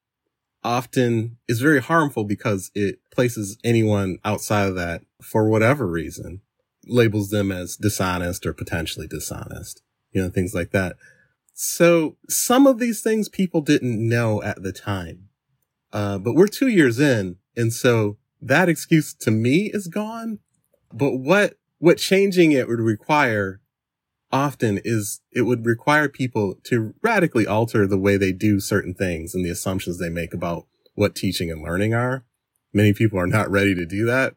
often 0.64 1.38
is 1.48 1.62
very 1.62 1.81
harmful 1.81 2.26
because 2.26 2.70
it 2.76 3.00
places 3.12 3.58
anyone 3.64 4.20
outside 4.26 4.68
of 4.68 4.76
that 4.76 5.02
for 5.22 5.50
whatever 5.50 5.88
reason 5.88 6.42
labels 6.89 7.30
them 7.30 7.51
as 7.51 7.75
dishonest 7.75 8.45
or 8.45 8.53
potentially 8.53 9.07
dishonest, 9.07 9.81
you 10.12 10.21
know, 10.21 10.30
things 10.30 10.53
like 10.53 10.71
that. 10.71 10.95
So 11.53 12.18
some 12.30 12.68
of 12.68 12.80
these 12.80 13.01
things 13.01 13.30
people 13.30 13.62
didn't 13.62 14.07
know 14.07 14.41
at 14.41 14.63
the 14.63 14.71
time. 14.71 15.30
Uh, 15.91 16.18
but 16.18 16.36
we're 16.36 16.47
two 16.47 16.68
years 16.68 17.00
in. 17.00 17.38
And 17.56 17.74
so 17.74 18.18
that 18.41 18.69
excuse 18.69 19.13
to 19.15 19.31
me 19.31 19.69
is 19.74 19.88
gone. 19.88 20.39
But 20.94 21.18
what, 21.18 21.56
what 21.80 21.97
changing 21.97 22.52
it 22.52 22.68
would 22.68 22.80
require 22.80 23.61
often 24.31 24.80
is 24.83 25.21
it 25.31 25.42
would 25.42 25.66
require 25.66 26.07
people 26.07 26.56
to 26.64 26.94
radically 27.02 27.47
alter 27.47 27.87
the 27.87 27.97
way 27.97 28.16
they 28.16 28.31
do 28.31 28.59
certain 28.59 28.94
things 28.94 29.33
and 29.33 29.44
the 29.44 29.49
assumptions 29.49 29.97
they 29.97 30.09
make 30.09 30.33
about 30.33 30.68
what 30.94 31.16
teaching 31.16 31.52
and 31.52 31.64
learning 31.64 31.94
are. 31.94 32.25
Many 32.71 32.94
people 32.94 33.19
are 33.19 33.28
not 33.28 33.49
ready 33.49 33.73
to 33.73 33.85
do 33.85 34.06
that 34.06 34.35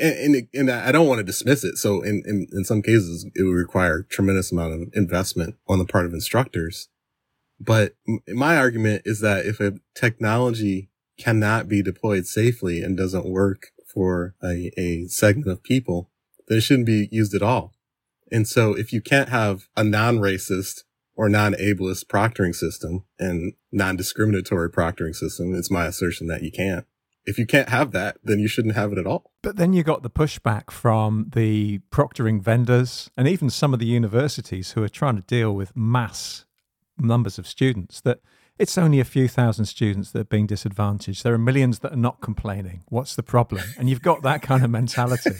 and, 0.00 0.34
and, 0.34 0.48
and 0.54 0.70
I 0.70 0.92
don't 0.92 1.06
want 1.06 1.18
to 1.18 1.24
dismiss 1.24 1.64
it. 1.64 1.76
So 1.76 2.02
in, 2.02 2.22
in, 2.26 2.46
in 2.52 2.64
some 2.64 2.82
cases, 2.82 3.26
it 3.34 3.42
would 3.42 3.52
require 3.52 4.02
tremendous 4.02 4.50
amount 4.50 4.74
of 4.74 4.88
investment 4.94 5.56
on 5.68 5.78
the 5.78 5.84
part 5.84 6.06
of 6.06 6.14
instructors. 6.14 6.88
But 7.60 7.94
my 8.28 8.56
argument 8.56 9.02
is 9.04 9.20
that 9.20 9.44
if 9.44 9.60
a 9.60 9.74
technology 9.94 10.90
cannot 11.18 11.68
be 11.68 11.82
deployed 11.82 12.26
safely 12.26 12.82
and 12.82 12.96
doesn't 12.96 13.26
work 13.28 13.68
for 13.92 14.34
a, 14.42 14.72
a 14.78 15.06
segment 15.08 15.48
of 15.48 15.62
people, 15.62 16.10
then 16.48 16.58
it 16.58 16.62
shouldn't 16.62 16.86
be 16.86 17.08
used 17.12 17.34
at 17.34 17.42
all. 17.42 17.74
And 18.32 18.48
so 18.48 18.74
if 18.74 18.92
you 18.92 19.02
can't 19.02 19.28
have 19.28 19.68
a 19.76 19.84
non-racist 19.84 20.84
or 21.14 21.28
non-ableist 21.28 22.06
proctoring 22.06 22.54
system 22.54 23.04
and 23.18 23.52
non-discriminatory 23.70 24.70
proctoring 24.70 25.14
system, 25.14 25.54
it's 25.54 25.70
my 25.70 25.86
assertion 25.86 26.28
that 26.28 26.42
you 26.42 26.50
can't 26.50 26.86
if 27.26 27.38
you 27.38 27.46
can't 27.46 27.68
have 27.68 27.92
that, 27.92 28.18
then 28.24 28.38
you 28.38 28.48
shouldn't 28.48 28.74
have 28.74 28.92
it 28.92 28.98
at 28.98 29.06
all. 29.06 29.30
But 29.42 29.56
then 29.56 29.72
you 29.72 29.82
got 29.82 30.02
the 30.02 30.10
pushback 30.10 30.70
from 30.70 31.30
the 31.34 31.80
proctoring 31.90 32.40
vendors 32.40 33.10
and 33.16 33.28
even 33.28 33.50
some 33.50 33.72
of 33.72 33.78
the 33.78 33.86
universities 33.86 34.72
who 34.72 34.82
are 34.82 34.88
trying 34.88 35.16
to 35.16 35.22
deal 35.22 35.54
with 35.54 35.76
mass 35.76 36.44
numbers 36.98 37.38
of 37.38 37.46
students 37.46 38.00
that 38.02 38.20
it's 38.58 38.76
only 38.76 39.00
a 39.00 39.04
few 39.04 39.26
thousand 39.26 39.64
students 39.64 40.10
that 40.10 40.20
are 40.20 40.24
being 40.24 40.46
disadvantaged. 40.46 41.24
There 41.24 41.32
are 41.32 41.38
millions 41.38 41.78
that 41.78 41.92
are 41.92 41.96
not 41.96 42.20
complaining. 42.20 42.82
What's 42.88 43.16
the 43.16 43.22
problem? 43.22 43.62
And 43.78 43.88
you've 43.88 44.02
got 44.02 44.22
that 44.22 44.42
kind 44.42 44.62
of 44.62 44.70
mentality. 44.70 45.30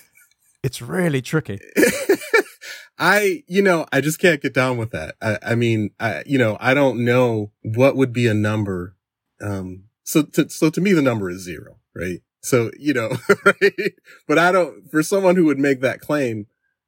it's 0.64 0.82
really 0.82 1.22
tricky. 1.22 1.60
I, 2.98 3.44
you 3.46 3.62
know, 3.62 3.86
I 3.92 4.00
just 4.00 4.18
can't 4.18 4.40
get 4.40 4.54
down 4.54 4.78
with 4.78 4.90
that. 4.90 5.14
I, 5.20 5.38
I 5.42 5.54
mean, 5.54 5.90
I, 6.00 6.24
you 6.26 6.38
know, 6.38 6.56
I 6.58 6.74
don't 6.74 7.04
know 7.04 7.52
what 7.62 7.94
would 7.94 8.12
be 8.12 8.26
a 8.26 8.34
number 8.34 8.96
um, 9.40 9.84
so 10.06 10.22
to, 10.22 10.48
so 10.48 10.70
to 10.70 10.80
me, 10.80 10.92
the 10.92 11.02
number 11.02 11.28
is 11.28 11.42
zero, 11.42 11.78
right? 11.94 12.20
So, 12.40 12.70
you 12.78 12.94
know, 12.94 13.10
right? 13.44 13.92
But 14.28 14.38
I 14.38 14.52
don't, 14.52 14.88
for 14.90 15.02
someone 15.02 15.34
who 15.34 15.44
would 15.46 15.58
make 15.58 15.80
that 15.80 16.00
claim, 16.00 16.46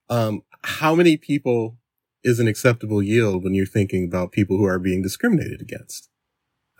um, 0.08 0.42
how 0.62 0.94
many 0.94 1.16
people 1.16 1.76
is 2.22 2.38
an 2.38 2.46
acceptable 2.46 3.02
yield 3.02 3.42
when 3.42 3.54
you're 3.54 3.66
thinking 3.66 4.04
about 4.04 4.32
people 4.32 4.56
who 4.56 4.64
are 4.64 4.78
being 4.78 5.02
discriminated 5.02 5.60
against? 5.60 6.08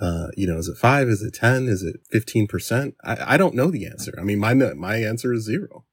Uh, 0.01 0.29
you 0.37 0.47
know, 0.47 0.59
is 0.59 0.69
it 0.69 0.77
five? 0.77 1.09
Is 1.09 1.23
it 1.23 1.35
10? 1.35 1.67
Is 1.67 1.83
it 1.83 2.01
15%? 2.15 2.95
I, 3.03 3.35
I 3.35 3.37
don't 3.37 3.57
know 3.57 3.69
the 3.69 3.87
answer. 3.87 4.15
I 4.17 4.23
mean, 4.23 4.39
my, 4.39 4.55
my 4.55 4.97
answer 4.97 5.33
is 5.33 5.45
zero. 5.45 5.85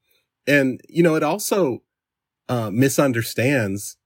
And, 0.46 0.80
you 0.88 1.02
know, 1.02 1.16
it 1.16 1.24
also, 1.24 1.82
uh, 2.48 2.70
misunderstands 2.70 3.96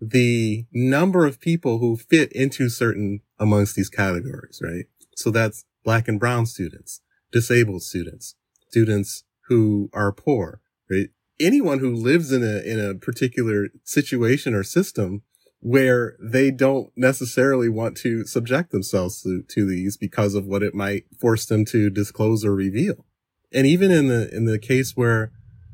the 0.00 0.64
number 0.72 1.26
of 1.26 1.38
people 1.38 1.78
who 1.78 1.98
fit 1.98 2.32
into 2.32 2.70
certain 2.70 3.20
amongst 3.38 3.76
these 3.76 3.90
categories, 3.90 4.58
right? 4.64 4.86
So 5.14 5.30
that's 5.30 5.66
black 5.84 6.08
and 6.08 6.20
brown 6.20 6.46
students, 6.46 7.00
disabled 7.30 7.82
students, 7.82 8.34
students 8.68 9.24
who 9.48 9.90
are 9.92 10.12
poor, 10.12 10.60
right? 10.90 11.08
Anyone 11.40 11.80
who 11.80 11.94
lives 11.94 12.32
in 12.32 12.42
a, 12.42 12.60
in 12.60 12.78
a 12.78 12.94
particular 12.94 13.68
situation 13.84 14.54
or 14.54 14.62
system 14.62 15.22
where 15.60 16.16
they 16.20 16.50
don't 16.50 16.90
necessarily 16.96 17.68
want 17.68 17.96
to 17.96 18.24
subject 18.24 18.72
themselves 18.72 19.22
to, 19.22 19.42
to 19.42 19.64
these 19.64 19.96
because 19.96 20.34
of 20.34 20.44
what 20.44 20.62
it 20.62 20.74
might 20.74 21.04
force 21.20 21.46
them 21.46 21.64
to 21.64 21.88
disclose 21.88 22.44
or 22.44 22.54
reveal. 22.54 23.06
And 23.52 23.66
even 23.66 23.90
in 23.90 24.08
the, 24.08 24.34
in 24.34 24.44
the 24.44 24.58
case 24.58 24.96
where 24.96 25.30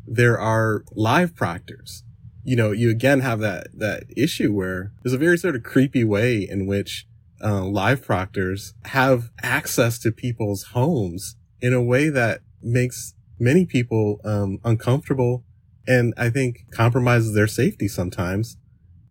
there 0.07 0.39
are 0.39 0.85
live 0.93 1.35
proctors, 1.35 2.03
you 2.45 2.55
know, 2.57 2.71
you 2.71 2.91
again 2.91 3.21
have 3.21 3.41
that, 3.41 3.69
that 3.79 4.05
issue 4.15 4.53
where 4.53 4.93
there's 5.03 5.15
a 5.15 5.19
very 5.19 5.39
sort 5.39 5.57
of 5.57 5.63
creepy 5.63 6.05
way 6.05 6.39
in 6.39 6.67
which 6.67 7.07
uh, 7.43 7.65
live 7.65 8.03
proctors 8.05 8.75
have 8.87 9.31
access 9.43 9.99
to 10.01 10.13
people's 10.13 10.65
homes 10.65 11.37
in 11.61 11.73
a 11.73 11.83
way 11.83 12.09
that 12.09 12.41
makes 12.63 13.15
many 13.39 13.65
people 13.65 14.21
um, 14.25 14.59
uncomfortable 14.65 15.45
and 15.87 16.13
I 16.17 16.29
think 16.31 16.67
compromises 16.73 17.35
their 17.35 17.47
safety 17.47 17.89
sometimes 17.89 18.57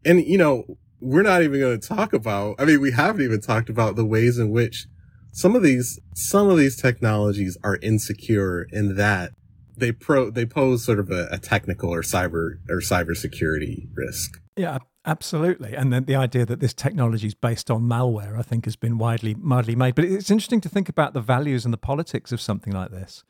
and, 0.07 0.25
you 0.25 0.37
know, 0.37 0.77
we're 1.01 1.21
not 1.21 1.43
even 1.43 1.59
going 1.59 1.79
to 1.79 1.87
talk 1.87 2.13
about, 2.13 2.55
I 2.59 2.65
mean, 2.65 2.79
we 2.79 2.91
haven't 2.91 3.21
even 3.21 3.41
talked 3.41 3.69
about 3.69 3.97
the 3.97 4.05
ways 4.05 4.37
in 4.39 4.51
which 4.51 4.87
some 5.33 5.53
of 5.53 5.61
these, 5.61 5.99
some 6.15 6.49
of 6.49 6.57
these 6.57 6.77
technologies 6.77 7.57
are 7.61 7.77
insecure 7.81 8.67
in 8.71 8.95
that 8.95 9.33
they 9.75 9.91
pro, 9.91 10.31
they 10.31 10.45
pose 10.45 10.83
sort 10.83 10.99
of 10.99 11.11
a, 11.11 11.27
a 11.29 11.37
technical 11.37 11.93
or 11.93 12.01
cyber 12.01 12.59
or 12.69 12.77
cybersecurity 12.77 13.89
risk. 13.93 14.41
Yeah, 14.55 14.79
absolutely. 15.07 15.73
And 15.73 15.91
then 15.91 16.05
the 16.05 16.15
idea 16.15 16.45
that 16.45 16.59
this 16.59 16.73
technology 16.73 17.27
is 17.27 17.33
based 17.33 17.71
on 17.71 17.83
malware, 17.83 18.37
I 18.37 18.43
think, 18.43 18.65
has 18.65 18.75
been 18.75 18.97
widely, 18.97 19.33
widely 19.33 19.75
made. 19.75 19.95
But 19.95 20.05
it's 20.05 20.29
interesting 20.29 20.61
to 20.61 20.69
think 20.69 20.89
about 20.89 21.13
the 21.13 21.21
values 21.21 21.65
and 21.65 21.73
the 21.73 21.77
politics 21.77 22.31
of 22.31 22.39
something 22.39 22.73
like 22.73 22.91
this 22.91 23.23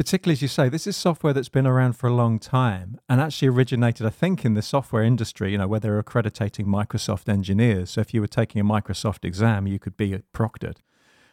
particularly 0.00 0.32
as 0.32 0.40
you 0.40 0.48
say, 0.48 0.68
this 0.68 0.86
is 0.86 0.96
software 0.96 1.34
that's 1.34 1.50
been 1.50 1.66
around 1.66 1.92
for 1.94 2.06
a 2.06 2.14
long 2.14 2.38
time 2.38 2.98
and 3.06 3.20
actually 3.20 3.48
originated, 3.48 4.06
I 4.06 4.08
think, 4.10 4.46
in 4.46 4.54
the 4.54 4.62
software 4.62 5.02
industry, 5.02 5.52
you 5.52 5.58
know, 5.58 5.68
where 5.68 5.78
they're 5.78 5.98
accrediting 5.98 6.66
Microsoft 6.66 7.28
engineers. 7.28 7.90
So 7.90 8.00
if 8.00 8.14
you 8.14 8.22
were 8.22 8.26
taking 8.26 8.62
a 8.62 8.64
Microsoft 8.64 9.26
exam, 9.26 9.66
you 9.66 9.78
could 9.78 9.98
be 9.98 10.22
proctored, 10.32 10.78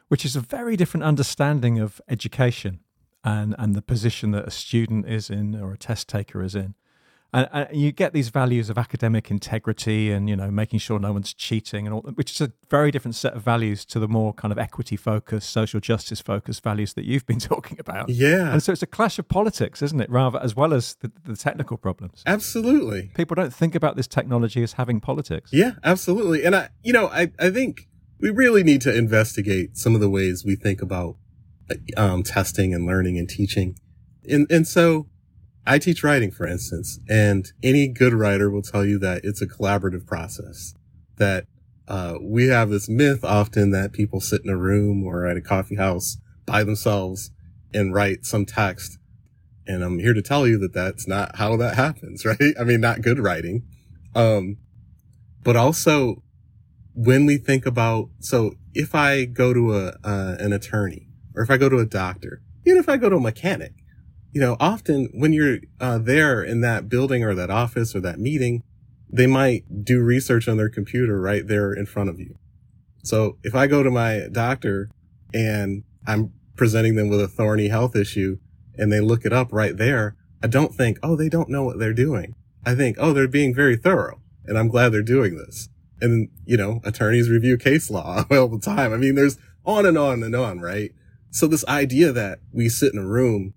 which 0.10 0.26
is 0.26 0.36
a 0.36 0.42
very 0.42 0.76
different 0.76 1.06
understanding 1.06 1.80
of 1.80 2.02
education 2.10 2.82
and, 3.24 3.56
and 3.58 3.74
the 3.74 3.82
position 3.82 4.32
that 4.32 4.48
a 4.48 4.52
student 4.52 5.08
is 5.08 5.30
in 5.30 5.56
or 5.56 5.72
a 5.72 5.78
test 5.78 6.10
taker 6.10 6.44
is 6.44 6.54
in 6.54 6.76
and, 7.34 7.50
and, 7.52 7.68
you 7.78 7.92
get 7.92 8.14
these 8.14 8.30
values 8.30 8.70
of 8.70 8.78
academic 8.78 9.30
integrity 9.30 10.12
and 10.12 10.30
you 10.30 10.36
know 10.36 10.50
making 10.50 10.80
sure 10.80 11.00
no 11.00 11.14
one's 11.14 11.34
cheating 11.34 11.86
and 11.86 11.94
all 11.94 12.02
which 12.16 12.32
is 12.32 12.42
a 12.42 12.52
very 12.70 12.92
different 12.92 13.16
set 13.16 13.34
of 13.34 13.42
values 13.42 13.86
to 13.86 14.00
the 14.00 14.08
more 14.08 14.34
kind 14.34 14.52
of 14.52 14.58
equity 14.58 14.96
focused 14.96 15.50
social 15.50 15.80
justice 15.80 16.22
focused 16.22 16.64
values 16.64 16.94
that 16.94 17.06
you've 17.06 17.26
been 17.26 17.40
talking 17.54 17.80
about. 17.80 18.10
Yeah. 18.10 18.52
And 18.52 18.64
so 18.64 18.72
it's 18.72 18.84
a 18.84 18.88
clash 18.88 19.20
of 19.20 19.28
politics 19.28 19.82
isn't 19.82 20.00
it 20.00 20.10
rather 20.10 20.42
as 20.42 20.56
well 20.56 20.74
as 20.74 20.96
the, 20.96 21.12
the 21.26 21.36
technical 21.36 21.78
problems. 21.78 22.24
Absolutely. 22.26 23.12
People 23.16 23.36
don't 23.36 23.54
think 23.54 23.76
about 23.76 23.96
this 23.96 24.08
technology 24.08 24.64
as 24.64 24.74
having 24.74 25.00
politics. 25.00 25.52
Yeah 25.54 25.74
absolutely. 25.84 26.44
And 26.44 26.56
i 26.56 26.70
you 26.84 26.94
know 26.94 27.08
i 27.08 27.32
i 27.40 27.50
think 27.50 27.88
we 28.20 28.30
really 28.30 28.64
need 28.64 28.82
to 28.82 28.96
investigate 28.96 29.78
some 29.78 29.94
of 29.94 30.02
the 30.02 30.10
ways 30.10 30.44
we 30.46 30.56
think 30.56 30.82
about 30.82 31.18
um, 31.96 32.24
testing 32.24 32.74
and 32.74 32.86
learning 32.86 33.18
and 33.18 33.30
teaching. 33.30 33.78
And 34.30 34.50
and 34.52 34.68
so 34.68 35.08
I 35.68 35.80
teach 35.80 36.02
writing, 36.02 36.32
for 36.32 36.48
instance, 36.48 37.00
and 37.10 37.52
any 37.62 37.90
good 37.90 38.14
writer 38.14 38.50
will 38.50 38.62
tell 38.62 38.86
you 38.86 38.98
that 39.00 39.26
it's 39.26 39.42
a 39.42 39.48
collaborative 39.48 40.06
process. 40.06 40.74
That 41.18 41.46
uh, 41.90 42.16
we 42.22 42.48
have 42.48 42.70
this 42.70 42.88
myth 42.88 43.26
often 43.26 43.72
that 43.72 43.92
people 43.92 44.22
sit 44.22 44.42
in 44.46 44.50
a 44.50 44.58
room 44.58 45.04
or 45.04 45.26
at 45.26 45.36
a 45.36 45.42
coffee 45.42 45.76
house 45.76 46.18
by 46.46 46.64
themselves 46.64 47.32
and 47.74 47.94
write 47.94 48.26
some 48.26 48.46
text. 48.46 48.98
And 49.68 49.84
I'm 49.84 50.00
here 50.00 50.14
to 50.14 50.22
tell 50.22 50.48
you 50.48 50.58
that 50.60 50.74
that's 50.74 51.06
not 51.06 51.36
how 51.36 51.58
that 51.58 51.76
happens, 51.76 52.26
right? 52.26 52.56
I 52.58 52.64
mean, 52.64 52.80
not 52.80 53.02
good 53.02 53.20
writing. 53.20 53.64
Um, 54.16 54.58
but 55.44 55.58
also 55.58 56.24
when 56.94 57.26
we 57.26 57.38
think 57.38 57.66
about, 57.66 58.10
so 58.20 58.54
if 58.74 58.96
I 58.96 59.26
go 59.26 59.54
to 59.54 59.76
a, 59.76 59.88
uh, 60.04 60.38
an 60.40 60.54
attorney 60.54 61.10
or 61.36 61.44
if 61.44 61.52
I 61.52 61.58
go 61.58 61.68
to 61.68 61.80
a 61.80 61.86
doctor, 61.86 62.42
even 62.66 62.80
if 62.80 62.88
I 62.88 62.96
go 62.96 63.10
to 63.10 63.18
a 63.18 63.22
mechanic, 63.22 63.74
you 64.38 64.44
know, 64.44 64.56
often 64.60 65.10
when 65.16 65.34
you're 65.34 65.58
uh, 65.80 65.98
there 65.98 66.44
in 66.44 66.62
that 66.62 66.88
building 66.88 67.24
or 67.24 67.34
that 67.34 67.50
office 67.50 67.96
or 67.96 68.02
that 68.02 68.20
meeting, 68.20 68.62
they 69.12 69.26
might 69.26 69.84
do 69.84 70.00
research 70.00 70.48
on 70.48 70.58
their 70.58 70.70
computer 70.70 71.20
right 71.20 71.48
there 71.48 71.74
in 71.74 71.88
front 71.88 72.08
of 72.08 72.20
you. 72.20 72.38
So 73.04 73.40
if 73.42 73.56
I 73.56 73.66
go 73.66 73.82
to 73.82 73.90
my 73.90 74.28
doctor 74.32 74.92
and 75.34 75.84
I'm 76.06 76.34
presenting 76.56 76.94
them 76.94 77.10
with 77.10 77.20
a 77.20 77.28
thorny 77.28 77.70
health 77.70 77.96
issue 77.96 78.38
and 78.78 78.94
they 78.94 79.00
look 79.00 79.26
it 79.26 79.34
up 79.34 79.52
right 79.52 79.76
there, 79.76 80.16
I 80.44 80.46
don't 80.46 80.76
think, 80.76 81.00
oh, 81.02 81.16
they 81.16 81.30
don't 81.30 81.50
know 81.50 81.64
what 81.64 81.80
they're 81.80 81.92
doing. 81.92 82.36
I 82.64 82.76
think, 82.76 82.98
oh, 83.00 83.14
they're 83.14 83.28
being 83.28 83.56
very 83.56 83.76
thorough 83.76 84.22
and 84.46 84.56
I'm 84.56 84.68
glad 84.68 84.90
they're 84.90 85.02
doing 85.02 85.36
this. 85.36 85.68
And, 86.00 86.30
you 86.46 86.58
know, 86.58 86.80
attorneys 86.84 87.28
review 87.28 87.58
case 87.58 87.90
law 87.90 88.26
all 88.30 88.50
the 88.50 88.60
time. 88.60 88.94
I 88.94 88.98
mean, 88.98 89.16
there's 89.16 89.40
on 89.66 89.88
and 89.88 89.98
on 89.98 90.22
and 90.22 90.36
on, 90.36 90.60
right? 90.60 90.92
So 91.32 91.48
this 91.48 91.66
idea 91.66 92.12
that 92.12 92.38
we 92.52 92.70
sit 92.70 92.94
in 92.94 93.00
a 93.00 93.08
room 93.08 93.56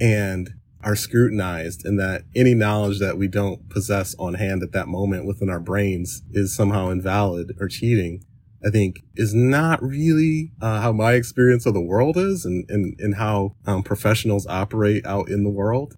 and 0.00 0.50
are 0.82 0.96
scrutinized 0.96 1.84
and 1.84 1.98
that 1.98 2.22
any 2.34 2.54
knowledge 2.54 2.98
that 3.00 3.18
we 3.18 3.28
don't 3.28 3.68
possess 3.68 4.14
on 4.18 4.34
hand 4.34 4.62
at 4.62 4.72
that 4.72 4.88
moment 4.88 5.26
within 5.26 5.50
our 5.50 5.60
brains 5.60 6.22
is 6.32 6.54
somehow 6.54 6.88
invalid 6.88 7.54
or 7.60 7.68
cheating, 7.68 8.24
I 8.64 8.70
think 8.70 9.00
is 9.14 9.34
not 9.34 9.82
really 9.82 10.52
uh, 10.60 10.80
how 10.80 10.92
my 10.92 11.12
experience 11.12 11.66
of 11.66 11.74
the 11.74 11.80
world 11.82 12.16
is 12.16 12.44
and, 12.44 12.64
and, 12.70 12.98
and 12.98 13.16
how 13.16 13.56
um, 13.66 13.82
professionals 13.82 14.46
operate 14.46 15.04
out 15.04 15.28
in 15.28 15.44
the 15.44 15.50
world. 15.50 15.96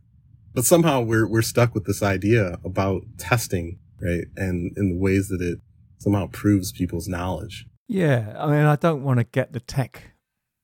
But 0.54 0.64
somehow 0.64 1.00
we're, 1.00 1.28
we're 1.28 1.42
stuck 1.42 1.75
with 1.75 1.85
this 1.85 2.02
idea 2.02 2.59
about 2.64 3.02
testing, 3.18 3.78
right? 4.00 4.25
And 4.37 4.76
in 4.76 4.90
the 4.90 4.99
ways 4.99 5.28
that 5.28 5.40
it 5.40 5.61
somehow 5.99 6.26
proves 6.26 6.73
people's 6.73 7.09
knowledge. 7.09 7.66
Yeah. 7.87 8.35
I 8.37 8.47
mean, 8.47 8.64
I 8.64 8.76
don't 8.76 9.04
want 9.04 9.18
to 9.18 9.25
get 9.25 9.52
the 9.52 9.61
tech 9.61 10.12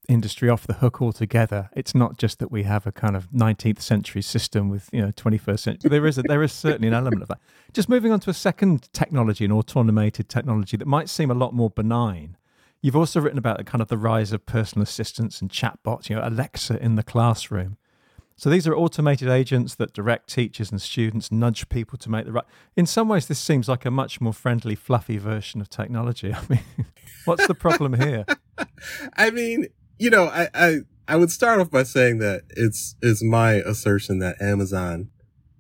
industry 0.08 0.48
off 0.48 0.66
the 0.66 0.74
hook 0.74 1.00
altogether. 1.00 1.70
It's 1.76 1.94
not 1.94 2.16
just 2.16 2.38
that 2.38 2.50
we 2.50 2.64
have 2.64 2.86
a 2.86 2.92
kind 2.92 3.14
of 3.14 3.30
19th 3.30 3.80
century 3.80 4.22
system 4.22 4.68
with 4.68 4.88
you 4.92 5.00
know 5.02 5.12
21st 5.12 5.58
century. 5.58 5.90
There 5.90 6.06
is 6.06 6.18
a, 6.18 6.22
there 6.22 6.42
is 6.42 6.52
certainly 6.52 6.88
an 6.88 6.94
element 6.94 7.22
of 7.22 7.28
that. 7.28 7.38
Just 7.72 7.88
moving 7.88 8.10
on 8.10 8.20
to 8.20 8.30
a 8.30 8.34
second 8.34 8.92
technology, 8.92 9.44
an 9.44 9.52
automated 9.52 10.28
technology 10.28 10.76
that 10.76 10.86
might 10.86 11.08
seem 11.08 11.30
a 11.30 11.34
lot 11.34 11.54
more 11.54 11.70
benign. 11.70 12.36
You've 12.80 12.96
also 12.96 13.20
written 13.20 13.38
about 13.38 13.58
the 13.58 13.64
kind 13.64 13.82
of 13.82 13.88
the 13.88 13.98
rise 13.98 14.32
of 14.32 14.46
personal 14.46 14.82
assistants 14.82 15.40
and 15.40 15.50
chatbots. 15.50 16.08
You 16.08 16.16
know, 16.16 16.26
Alexa 16.26 16.82
in 16.82 16.96
the 16.96 17.02
classroom. 17.02 17.76
So 18.36 18.48
these 18.48 18.68
are 18.68 18.76
automated 18.76 19.28
agents 19.28 19.74
that 19.74 19.92
direct 19.92 20.32
teachers 20.32 20.70
and 20.70 20.80
students, 20.80 21.32
nudge 21.32 21.68
people 21.68 21.98
to 21.98 22.08
make 22.08 22.24
the 22.24 22.30
right. 22.30 22.44
In 22.76 22.86
some 22.86 23.08
ways, 23.08 23.26
this 23.26 23.40
seems 23.40 23.68
like 23.68 23.84
a 23.84 23.90
much 23.90 24.20
more 24.20 24.32
friendly, 24.32 24.76
fluffy 24.76 25.18
version 25.18 25.60
of 25.60 25.68
technology. 25.68 26.32
I 26.34 26.40
mean, 26.48 26.86
what's 27.24 27.48
the 27.48 27.54
problem 27.54 27.94
here? 27.94 28.24
I 29.16 29.30
mean, 29.30 29.66
you 29.98 30.10
know, 30.10 30.26
I, 30.26 30.48
I, 30.54 30.78
I 31.06 31.16
would 31.16 31.30
start 31.30 31.60
off 31.60 31.70
by 31.70 31.82
saying 31.82 32.18
that 32.18 32.42
it's, 32.50 32.96
it's 33.02 33.22
my 33.22 33.54
assertion 33.54 34.18
that 34.20 34.40
Amazon 34.40 35.10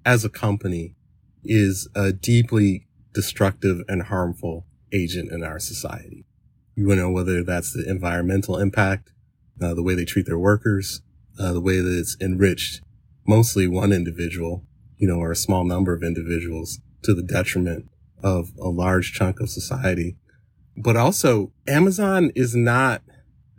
as 0.04 0.24
a 0.24 0.28
company 0.28 0.94
is 1.44 1.88
a 1.94 2.12
deeply 2.12 2.86
destructive 3.12 3.82
and 3.88 4.04
harmful 4.04 4.66
agent 4.92 5.32
in 5.32 5.42
our 5.42 5.58
society. 5.58 6.24
You 6.74 6.94
know, 6.94 7.10
whether 7.10 7.42
that's 7.42 7.72
the 7.72 7.88
environmental 7.88 8.58
impact, 8.58 9.12
uh, 9.60 9.74
the 9.74 9.82
way 9.82 9.94
they 9.94 10.04
treat 10.04 10.26
their 10.26 10.38
workers, 10.38 11.02
uh, 11.38 11.52
the 11.52 11.60
way 11.60 11.80
that 11.80 11.98
it's 11.98 12.16
enriched 12.20 12.80
mostly 13.26 13.68
one 13.68 13.92
individual, 13.92 14.64
you 14.96 15.06
know, 15.06 15.18
or 15.18 15.30
a 15.30 15.36
small 15.36 15.64
number 15.64 15.92
of 15.92 16.02
individuals 16.02 16.80
to 17.02 17.14
the 17.14 17.22
detriment 17.22 17.88
of 18.22 18.52
a 18.60 18.68
large 18.68 19.12
chunk 19.12 19.40
of 19.40 19.50
society. 19.50 20.16
But 20.76 20.96
also 20.96 21.52
Amazon 21.66 22.30
is 22.34 22.56
not 22.56 23.02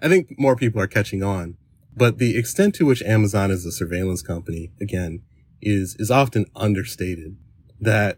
I 0.01 0.07
think 0.07 0.39
more 0.39 0.55
people 0.55 0.81
are 0.81 0.87
catching 0.87 1.23
on, 1.23 1.57
but 1.95 2.17
the 2.17 2.37
extent 2.37 2.75
to 2.75 2.85
which 2.85 3.01
Amazon 3.03 3.51
is 3.51 3.65
a 3.65 3.71
surveillance 3.71 4.21
company, 4.21 4.71
again, 4.79 5.21
is, 5.61 5.95
is 5.99 6.09
often 6.09 6.45
understated 6.55 7.37
that 7.81 8.17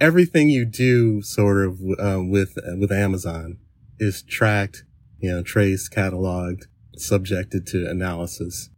everything 0.00 0.48
you 0.48 0.64
do 0.64 1.22
sort 1.22 1.64
of, 1.64 1.80
uh, 1.98 2.22
with, 2.22 2.58
uh, 2.58 2.76
with 2.76 2.90
Amazon 2.90 3.58
is 3.98 4.22
tracked, 4.22 4.84
you 5.18 5.30
know, 5.30 5.42
traced, 5.42 5.92
cataloged, 5.92 6.64
subjected 6.96 7.66
to 7.68 7.88
analysis. 7.88 8.70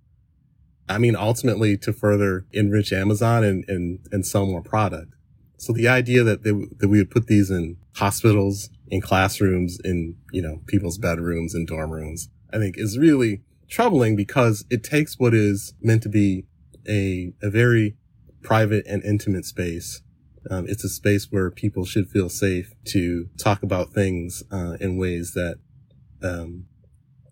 I 0.89 0.99
mean, 0.99 1.17
ultimately 1.17 1.79
to 1.79 1.93
further 1.93 2.47
enrich 2.53 2.93
Amazon 2.93 3.45
and, 3.45 3.65
and, 3.69 4.01
and 4.11 4.27
sell 4.27 4.47
more 4.47 4.63
product. 4.63 5.15
So 5.57 5.73
the 5.73 5.89
idea 5.89 6.25
that 6.25 6.43
they, 6.43 6.51
that 6.51 6.89
we 6.89 6.99
would 6.99 7.11
put 7.11 7.29
these 7.29 7.51
in 7.51 7.77
hospitals, 7.95 8.69
in 8.89 9.01
classrooms, 9.01 9.79
in, 9.85 10.17
you 10.33 10.43
know, 10.43 10.61
people's 10.67 10.99
bedrooms 10.99 11.55
and 11.55 11.67
dorm 11.67 11.93
rooms, 11.93 12.29
I 12.53 12.59
think 12.59 12.77
is 12.79 12.99
really 12.99 13.43
troubling 13.69 14.17
because 14.17 14.65
it 14.71 14.85
takes 14.85 15.19
what 15.19 15.35
is 15.35 15.75
meant 15.81 16.03
to 16.03 16.09
be 16.09 16.45
a, 16.89 17.33
a 17.43 17.51
very 17.51 17.97
private 18.43 18.87
and 18.87 19.03
intimate 19.05 19.45
space. 19.45 20.03
Um, 20.51 20.67
it's 20.69 20.85
a 20.85 20.89
space 20.89 21.29
where 21.31 21.51
people 21.51 21.85
should 21.85 22.11
feel 22.11 22.29
safe 22.29 22.73
to 22.87 23.29
talk 23.39 23.63
about 23.63 23.93
things, 23.93 24.43
uh, 24.51 24.77
in 24.81 24.97
ways 24.97 25.33
that, 25.35 25.59
um, 26.23 26.67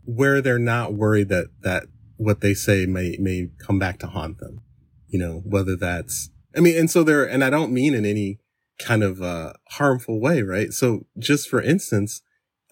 where 0.05 0.41
they're 0.41 0.59
not 0.59 0.95
worried 0.95 1.29
that, 1.29 1.49
that 1.63 1.85
what 2.17 2.41
they 2.41 2.55
say 2.55 2.87
may, 2.87 3.17
may 3.19 3.51
come 3.59 3.79
back 3.79 3.99
to 3.99 4.07
haunt 4.07 4.39
them. 4.39 4.61
You 5.09 5.19
know, 5.19 5.43
whether 5.45 5.75
that's, 5.75 6.31
I 6.57 6.61
mean, 6.61 6.79
and 6.79 6.91
so 6.91 7.03
there, 7.03 7.25
and 7.25 7.43
I 7.43 7.51
don't 7.51 7.73
mean 7.73 7.95
in 7.95 8.07
any 8.07 8.39
kind 8.79 9.03
of, 9.03 9.21
uh, 9.21 9.55
harmful 9.71 10.21
way, 10.21 10.43
right? 10.43 10.73
So 10.73 11.07
just 11.19 11.49
for 11.49 11.61
instance, 11.61 12.23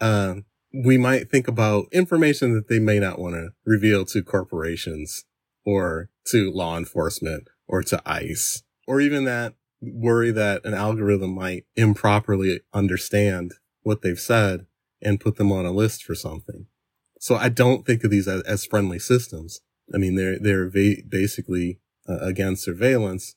um, 0.00 0.45
we 0.85 0.97
might 0.97 1.28
think 1.28 1.49
about 1.49 1.87
information 1.90 2.54
that 2.54 2.68
they 2.68 2.78
may 2.78 3.00
not 3.00 3.18
want 3.18 3.35
to 3.35 3.50
reveal 3.64 4.04
to 4.04 4.23
corporations 4.23 5.25
or 5.64 6.08
to 6.26 6.52
law 6.52 6.76
enforcement 6.76 7.49
or 7.66 7.82
to 7.82 8.00
ICE 8.06 8.62
or 8.87 9.00
even 9.00 9.25
that 9.25 9.54
worry 9.80 10.30
that 10.30 10.64
an 10.64 10.75
algorithm 10.75 11.35
might 11.35 11.64
improperly 11.76 12.61
understand 12.73 13.52
what 13.82 14.02
they've 14.02 14.20
said 14.20 14.66
and 15.02 15.20
put 15.20 15.37
them 15.37 15.52
on 15.52 15.66
a 15.66 15.70
list 15.73 16.04
for 16.04 16.14
something. 16.14 16.66
So 17.20 17.37
I 17.37 17.49
don't 17.49 17.85
think 17.85 18.04
of 18.04 18.11
these 18.11 18.28
as, 18.28 18.42
as 18.42 18.64
friendly 18.64 18.99
systems. 18.99 19.61
I 19.92 19.99
mean, 19.99 20.14
they're, 20.14 20.38
they're 20.38 20.68
va- 20.68 21.02
basically 21.08 21.80
uh, 22.08 22.18
against 22.18 22.64
surveillance 22.64 23.35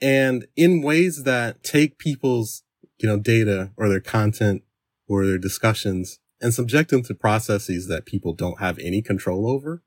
and 0.00 0.46
in 0.56 0.82
ways 0.82 1.24
that 1.24 1.62
take 1.62 1.98
people's, 1.98 2.62
you 2.98 3.08
know, 3.08 3.18
data 3.18 3.72
or 3.76 3.88
their 3.88 4.00
content 4.00 4.62
or 5.08 5.26
their 5.26 5.38
discussions 5.38 6.20
and 6.40 6.54
subject 6.54 6.90
them 6.90 7.02
to 7.02 7.14
processes 7.14 7.88
that 7.88 8.06
people 8.06 8.32
don't 8.32 8.60
have 8.60 8.78
any 8.78 9.02
control 9.02 9.48
over. 9.48 9.82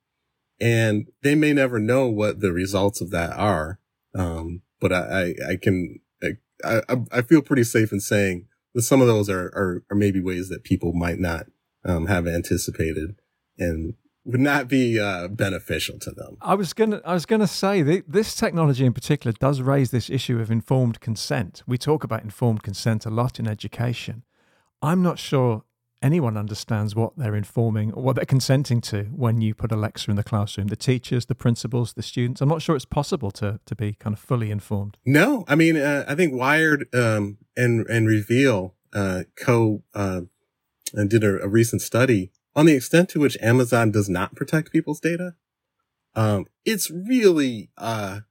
And 0.59 1.07
they 1.23 1.35
may 1.35 1.53
never 1.53 1.79
know 1.79 2.07
what 2.07 2.39
the 2.39 2.51
results 2.51 3.01
of 3.01 3.09
that 3.11 3.31
are. 3.37 3.79
Um, 4.13 4.61
but 4.79 4.91
I, 4.91 4.97
I, 4.97 5.51
I 5.51 5.55
can, 5.55 5.99
I, 6.21 6.81
I, 6.89 6.97
I, 7.11 7.21
feel 7.21 7.41
pretty 7.41 7.63
safe 7.63 7.93
in 7.93 8.01
saying 8.01 8.47
that 8.75 8.81
some 8.81 8.99
of 8.99 9.07
those 9.07 9.29
are, 9.29 9.45
are, 9.55 9.83
are 9.89 9.95
maybe 9.95 10.19
ways 10.19 10.49
that 10.49 10.65
people 10.65 10.91
might 10.91 11.17
not, 11.17 11.45
um, 11.85 12.07
have 12.07 12.27
anticipated 12.27 13.15
and 13.57 13.93
would 14.25 14.41
not 14.41 14.67
be 14.67 14.99
uh, 14.99 15.29
beneficial 15.29 15.97
to 15.99 16.11
them. 16.11 16.37
I 16.41 16.53
was 16.53 16.73
gonna, 16.73 17.01
I 17.05 17.13
was 17.13 17.25
gonna 17.25 17.47
say 17.47 17.81
this 17.81 18.35
technology 18.35 18.85
in 18.85 18.93
particular 18.93 19.33
does 19.39 19.61
raise 19.61 19.91
this 19.91 20.09
issue 20.09 20.39
of 20.39 20.51
informed 20.51 20.99
consent. 20.99 21.63
We 21.65 21.77
talk 21.77 22.03
about 22.03 22.23
informed 22.23 22.61
consent 22.63 23.05
a 23.05 23.09
lot 23.09 23.39
in 23.39 23.47
education. 23.47 24.23
I'm 24.81 25.01
not 25.01 25.19
sure 25.19 25.63
anyone 26.01 26.35
understands 26.35 26.95
what 26.95 27.15
they're 27.15 27.35
informing 27.35 27.93
or 27.93 28.03
what 28.03 28.15
they're 28.15 28.25
consenting 28.25 28.81
to 28.81 29.03
when 29.15 29.41
you 29.41 29.53
put 29.53 29.71
Alexa 29.71 30.09
in 30.09 30.17
the 30.17 30.23
classroom. 30.23 30.67
The 30.67 30.75
teachers, 30.75 31.27
the 31.27 31.35
principals, 31.35 31.93
the 31.93 32.01
students. 32.01 32.41
I'm 32.41 32.49
not 32.49 32.61
sure 32.61 32.75
it's 32.75 32.85
possible 32.85 33.31
to 33.31 33.59
to 33.65 33.75
be 33.75 33.93
kind 33.93 34.13
of 34.13 34.19
fully 34.19 34.51
informed. 34.51 34.97
No, 35.05 35.45
I 35.47 35.55
mean, 35.55 35.77
uh, 35.77 36.05
I 36.07 36.15
think 36.15 36.33
Wired 36.33 36.87
um, 36.93 37.37
and 37.55 37.85
and 37.87 38.07
Reveal 38.07 38.75
uh, 38.93 39.23
co 39.35 39.83
uh, 39.93 40.21
and 40.93 41.09
did 41.09 41.23
a, 41.23 41.41
a, 41.41 41.47
recent 41.47 41.81
study 41.81 42.31
on 42.55 42.65
the 42.65 42.73
extent 42.73 43.09
to 43.09 43.19
which 43.19 43.37
Amazon 43.41 43.91
does 43.91 44.09
not 44.09 44.35
protect 44.35 44.71
people's 44.71 44.99
data. 44.99 45.35
Um, 46.15 46.47
it's 46.65 46.91
really 46.91 47.69
uh, 47.77 48.21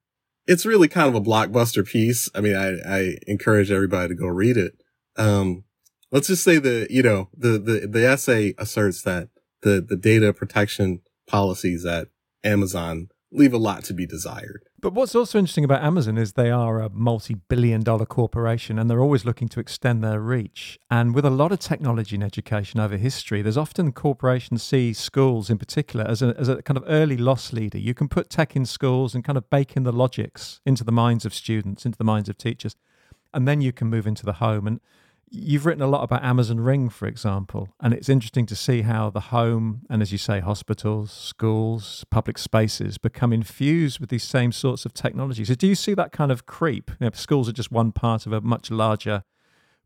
it's 0.47 0.67
really 0.67 0.89
kind 0.89 1.09
of 1.09 1.15
a 1.15 1.21
blockbuster 1.21 1.87
piece. 1.87 2.29
I 2.35 2.41
mean, 2.41 2.57
I, 2.57 2.77
I 2.87 3.17
encourage 3.27 3.71
everybody 3.71 4.09
to 4.09 4.15
go 4.15 4.27
read 4.27 4.57
it. 4.57 4.83
Um, 5.17 5.65
let's 6.11 6.29
just 6.29 6.45
say 6.45 6.59
the, 6.59 6.87
you 6.91 7.03
know, 7.03 7.29
the, 7.37 7.59
the, 7.59 7.87
the 7.87 8.07
essay 8.07 8.55
asserts 8.59 9.03
that 9.03 9.29
the, 9.63 9.81
the 9.81 9.97
data 9.97 10.33
protection 10.33 11.01
policies 11.27 11.85
at 11.85 12.09
Amazon 12.43 13.09
leave 13.33 13.53
a 13.53 13.59
lot 13.59 13.85
to 13.85 13.95
be 13.95 14.07
desired. 14.07 14.65
But 14.81 14.95
what's 14.95 15.15
also 15.15 15.39
interesting 15.39 15.65
about 15.65 15.85
Amazon 15.85 16.17
is 16.19 16.33
they 16.33 16.51
are 16.51 16.81
a 16.81 16.89
multi 16.89 17.35
billion 17.35 17.83
dollar 17.83 18.07
corporation 18.07 18.79
and 18.79 18.91
they're 18.91 19.03
always 19.03 19.25
looking 19.25 19.49
to 19.51 19.61
extend 19.61 20.03
their 20.03 20.21
reach. 20.21 20.79
And 20.91 21.15
with 21.15 21.25
a 21.25 21.31
lot 21.31 21.53
of 21.53 21.59
technology 21.59 22.17
and 22.17 22.25
education 22.25 22.81
over 22.81 22.97
history, 22.97 23.43
there's 23.43 23.59
often 23.59 23.93
corporations 23.93 24.63
see 24.63 24.93
schools 24.93 25.51
in 25.51 25.59
particular 25.59 26.05
as 26.07 26.23
a, 26.23 26.35
as 26.39 26.49
a 26.49 26.63
kind 26.63 26.77
of 26.77 26.85
early 26.89 27.17
loss 27.17 27.53
leader. 27.53 27.79
You 27.79 27.95
can 27.95 28.09
put 28.09 28.31
tech 28.31 28.57
in 28.57 28.65
schools 28.65 29.15
and 29.15 29.23
kind 29.23 29.39
of 29.39 29.49
bake 29.51 29.77
in 29.77 29.85
the 29.85 29.93
logics 29.93 30.61
into 30.65 30.83
the 30.83 30.93
minds 30.93 31.25
of 31.25 31.35
students, 31.35 31.85
into 31.85 31.99
the 31.99 32.05
minds 32.05 32.29
of 32.29 32.39
teachers. 32.39 32.75
And 33.33 33.47
then 33.47 33.61
you 33.61 33.73
can 33.73 33.89
move 33.89 34.07
into 34.07 34.25
the 34.25 34.35
home. 34.35 34.67
And 34.67 34.81
You've 35.33 35.65
written 35.65 35.83
a 35.83 35.87
lot 35.87 36.03
about 36.03 36.25
Amazon 36.25 36.59
Ring, 36.59 36.89
for 36.89 37.07
example, 37.07 37.69
and 37.81 37.95
it's 37.95 38.09
interesting 38.09 38.47
to 38.47 38.57
see 38.57 38.83
how 38.83 39.11
the 39.11 39.21
home 39.21 39.83
and, 39.89 40.03
as 40.03 40.11
you 40.11 40.19
say, 40.19 40.41
hospitals, 40.41 41.13
schools, 41.13 42.05
public 42.11 42.37
spaces 42.37 42.99
become 42.99 43.33
infused 43.33 44.01
with 44.01 44.11
these 44.11 44.25
same 44.25 44.51
sorts 44.51 44.85
of 44.85 44.93
technology. 44.93 45.45
So, 45.45 45.55
do 45.55 45.69
you 45.69 45.77
see 45.77 45.95
that 45.95 46.11
kind 46.11 46.33
of 46.33 46.47
creep? 46.47 46.91
You 46.99 47.07
know, 47.07 47.11
schools 47.15 47.49
are 47.49 47.53
just 47.53 47.71
one 47.71 47.93
part 47.93 48.27
of 48.27 48.33
a 48.33 48.41
much 48.41 48.73
larger 48.73 49.23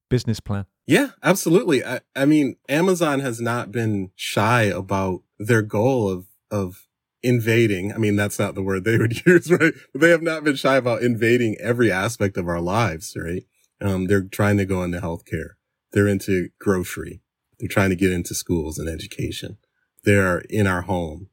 business 0.09 0.41
plan. 0.41 0.65
Yeah, 0.87 1.11
absolutely. 1.23 1.85
I, 1.85 2.01
I 2.17 2.25
mean, 2.25 2.57
Amazon 2.69 3.21
has 3.21 3.39
not 3.41 3.71
been 3.71 4.13
shy 4.15 4.63
about 4.63 5.23
their 5.39 5.63
goal 5.63 6.09
of 6.09 6.27
of 6.51 6.87
invading. 7.23 7.93
I 7.93 7.99
mean, 7.99 8.17
that's 8.17 8.39
not 8.39 8.55
the 8.55 8.63
word 8.63 8.85
they 8.85 8.97
would 8.97 9.27
use, 9.27 9.51
right? 9.51 9.75
They 9.95 10.11
have 10.11 10.23
not 10.23 10.45
been 10.45 10.57
shy 10.57 10.77
about 10.77 11.03
invading 11.03 11.57
every 11.61 11.91
aspect 11.91 12.37
of 12.37 12.49
our 12.49 12.61
lives, 12.61 13.17
right? 13.17 13.45
Um, 13.81 14.07
they're 14.07 14.23
trying 14.23 14.57
to 14.59 14.65
go 14.65 14.83
into 14.83 15.01
healthcare. 15.01 15.51
They're 15.93 16.09
into 16.09 16.51
grocery. 16.59 17.23
They're 17.59 17.69
trying 17.69 17.91
to 17.91 17.97
get 17.97 18.13
into 18.13 18.35
schools 18.35 18.79
and 18.79 18.89
education. 18.89 19.59
They're 20.05 20.39
in 20.51 20.67
our 20.67 20.83
home. 20.83 21.29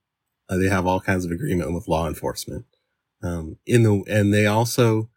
Uh, 0.49 0.58
they 0.58 0.67
have 0.67 0.86
all 0.86 0.99
kinds 0.99 1.25
of 1.25 1.32
agreement 1.32 1.73
with 1.73 1.88
law 1.88 2.08
enforcement. 2.08 2.65
Um, 3.23 3.58
in 3.65 3.84
the, 3.84 4.04
and 4.08 4.34
they 4.34 4.45
also, 4.45 5.10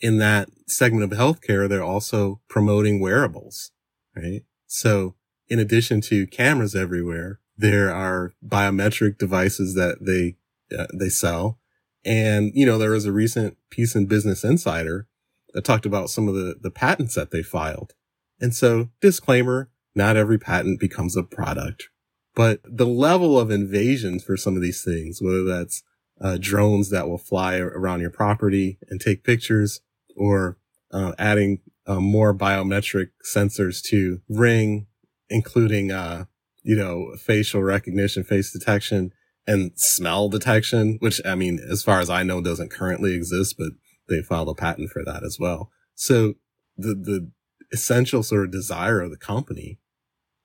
in 0.00 0.18
that 0.18 0.48
segment 0.66 1.10
of 1.10 1.18
healthcare, 1.18 1.68
they're 1.68 1.82
also 1.82 2.40
promoting 2.48 3.00
wearables, 3.00 3.70
right? 4.14 4.42
So 4.66 5.14
in 5.48 5.58
addition 5.58 6.00
to 6.02 6.26
cameras 6.26 6.74
everywhere, 6.74 7.40
there 7.56 7.92
are 7.92 8.34
biometric 8.46 9.18
devices 9.18 9.74
that 9.74 9.98
they, 10.00 10.36
uh, 10.76 10.86
they 10.92 11.08
sell. 11.08 11.58
And, 12.04 12.52
you 12.54 12.66
know, 12.66 12.78
there 12.78 12.90
was 12.90 13.06
a 13.06 13.12
recent 13.12 13.56
piece 13.70 13.94
in 13.94 14.06
Business 14.06 14.44
Insider 14.44 15.08
talked 15.64 15.86
about 15.86 16.10
some 16.10 16.28
of 16.28 16.34
the, 16.34 16.56
the 16.60 16.70
patents 16.70 17.14
that 17.14 17.30
they 17.30 17.42
filed. 17.42 17.94
And 18.40 18.54
so 18.54 18.90
disclaimer, 19.00 19.70
not 19.94 20.16
every 20.16 20.38
patent 20.38 20.78
becomes 20.78 21.16
a 21.16 21.22
product, 21.22 21.88
but 22.34 22.60
the 22.64 22.86
level 22.86 23.38
of 23.38 23.50
invasions 23.50 24.22
for 24.22 24.36
some 24.36 24.56
of 24.56 24.62
these 24.62 24.84
things, 24.84 25.22
whether 25.22 25.44
that's 25.44 25.82
uh, 26.20 26.38
drones 26.40 26.90
that 26.90 27.08
will 27.08 27.18
fly 27.18 27.56
around 27.56 28.00
your 28.00 28.10
property 28.10 28.78
and 28.88 29.00
take 29.00 29.24
pictures 29.24 29.80
or 30.16 30.58
uh, 30.92 31.12
adding 31.18 31.60
uh, 31.86 32.00
more 32.00 32.34
biometric 32.34 33.08
sensors 33.34 33.82
to 33.82 34.20
ring, 34.28 34.86
including, 35.28 35.90
uh, 35.90 36.24
you 36.62 36.76
know, 36.76 37.14
facial 37.18 37.62
recognition, 37.62 38.24
face 38.24 38.52
detection 38.52 39.12
and 39.46 39.72
smell 39.76 40.28
detection, 40.28 40.96
which 41.00 41.20
I 41.24 41.34
mean, 41.34 41.60
as 41.70 41.82
far 41.82 42.00
as 42.00 42.10
I 42.10 42.22
know, 42.22 42.40
doesn't 42.40 42.70
currently 42.70 43.14
exist, 43.14 43.56
but 43.56 43.72
they 44.08 44.22
filed 44.22 44.48
a 44.48 44.54
patent 44.54 44.90
for 44.90 45.04
that 45.04 45.24
as 45.24 45.38
well. 45.38 45.70
So 45.94 46.34
the, 46.76 46.94
the 46.94 47.30
essential 47.72 48.22
sort 48.22 48.44
of 48.44 48.52
desire 48.52 49.00
of 49.00 49.10
the 49.10 49.16
company 49.16 49.78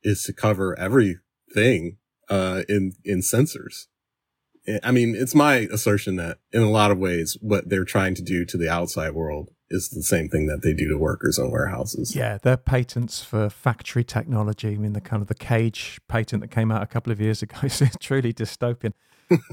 is 0.04 0.24
to 0.24 0.34
cover 0.34 0.78
everything, 0.80 1.97
uh, 2.30 2.63
in, 2.67 2.93
in 3.04 3.19
sensors. 3.19 3.88
I 4.84 4.91
mean, 4.91 5.15
it's 5.15 5.36
my 5.36 5.67
assertion 5.71 6.17
that 6.17 6.38
in 6.52 6.62
a 6.62 6.69
lot 6.69 6.91
of 6.91 7.00
ways, 7.00 7.38
what 7.41 7.69
they're 7.69 7.84
trying 7.84 8.15
to 8.15 8.21
do 8.21 8.45
to 8.45 8.58
the 8.58 8.69
outside 8.69 9.12
world 9.12 9.50
is 9.71 9.89
the 9.89 10.04
same 10.04 10.30
thing 10.30 10.45
that 10.47 10.62
they 10.62 10.74
do 10.74 10.88
to 10.89 10.97
workers 10.97 11.39
in 11.39 11.50
warehouses. 11.50 12.15
Yeah, 12.15 12.38
their 12.38 12.58
patents 12.58 13.24
for 13.24 13.50
factory 13.50 14.04
technology. 14.04 14.74
I 14.74 14.78
mean, 14.78 14.93
the 14.93 15.02
kind 15.02 15.21
of 15.21 15.30
the 15.30 15.36
cage 15.36 16.00
patent 16.08 16.41
that 16.41 16.52
came 16.52 16.71
out 16.71 16.84
a 16.84 16.88
couple 16.88 17.12
of 17.12 17.19
years 17.19 17.41
ago 17.41 17.58
is 17.63 17.82
truly 18.00 18.34
dystopian 18.34 18.93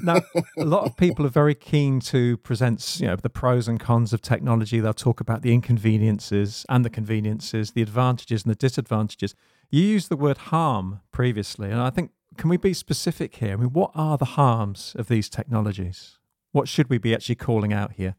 now, 0.02 0.20
a 0.56 0.64
lot 0.64 0.84
of 0.84 0.96
people 0.96 1.26
are 1.26 1.30
very 1.30 1.54
keen 1.54 2.00
to 2.00 2.36
present, 2.38 3.00
you 3.00 3.06
know, 3.06 3.16
the 3.16 3.30
pros 3.30 3.68
and 3.68 3.78
cons 3.78 4.12
of 4.12 4.20
technology. 4.20 4.80
They'll 4.80 4.94
talk 4.94 5.20
about 5.20 5.42
the 5.42 5.52
inconveniences 5.52 6.64
and 6.68 6.84
the 6.84 6.90
conveniences, 6.90 7.72
the 7.72 7.82
advantages 7.82 8.44
and 8.44 8.50
the 8.50 8.56
disadvantages. 8.56 9.34
You 9.70 9.82
used 9.82 10.08
the 10.08 10.16
word 10.16 10.38
harm 10.38 11.00
previously, 11.12 11.70
and 11.70 11.80
I 11.80 11.90
think 11.90 12.10
can 12.36 12.48
we 12.48 12.56
be 12.56 12.72
specific 12.72 13.36
here? 13.36 13.52
I 13.52 13.56
mean, 13.56 13.72
what 13.72 13.90
are 13.94 14.16
the 14.16 14.24
harms 14.24 14.94
of 14.98 15.08
these 15.08 15.28
technologies? 15.28 16.18
What 16.52 16.68
should 16.68 16.88
we 16.88 16.98
be 16.98 17.14
actually 17.14 17.34
calling 17.34 17.72
out 17.72 17.92
here? 17.92 18.14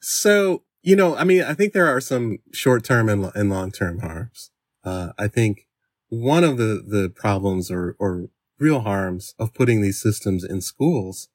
So, 0.00 0.64
you 0.82 0.96
know, 0.96 1.16
I 1.16 1.24
mean, 1.24 1.42
I 1.42 1.54
think 1.54 1.72
there 1.72 1.86
are 1.86 2.00
some 2.00 2.38
short-term 2.52 3.08
and, 3.08 3.50
long-term 3.50 4.00
harms. 4.00 4.50
Uh, 4.82 5.12
I 5.18 5.28
think 5.28 5.66
one 6.08 6.44
of 6.44 6.58
the, 6.58 6.84
the 6.86 7.08
problems 7.08 7.70
or, 7.70 7.96
or 7.98 8.28
real 8.58 8.80
harms 8.80 9.34
of 9.38 9.54
putting 9.54 9.80
these 9.80 10.00
systems 10.00 10.44
in 10.44 10.60
schools 10.60 11.28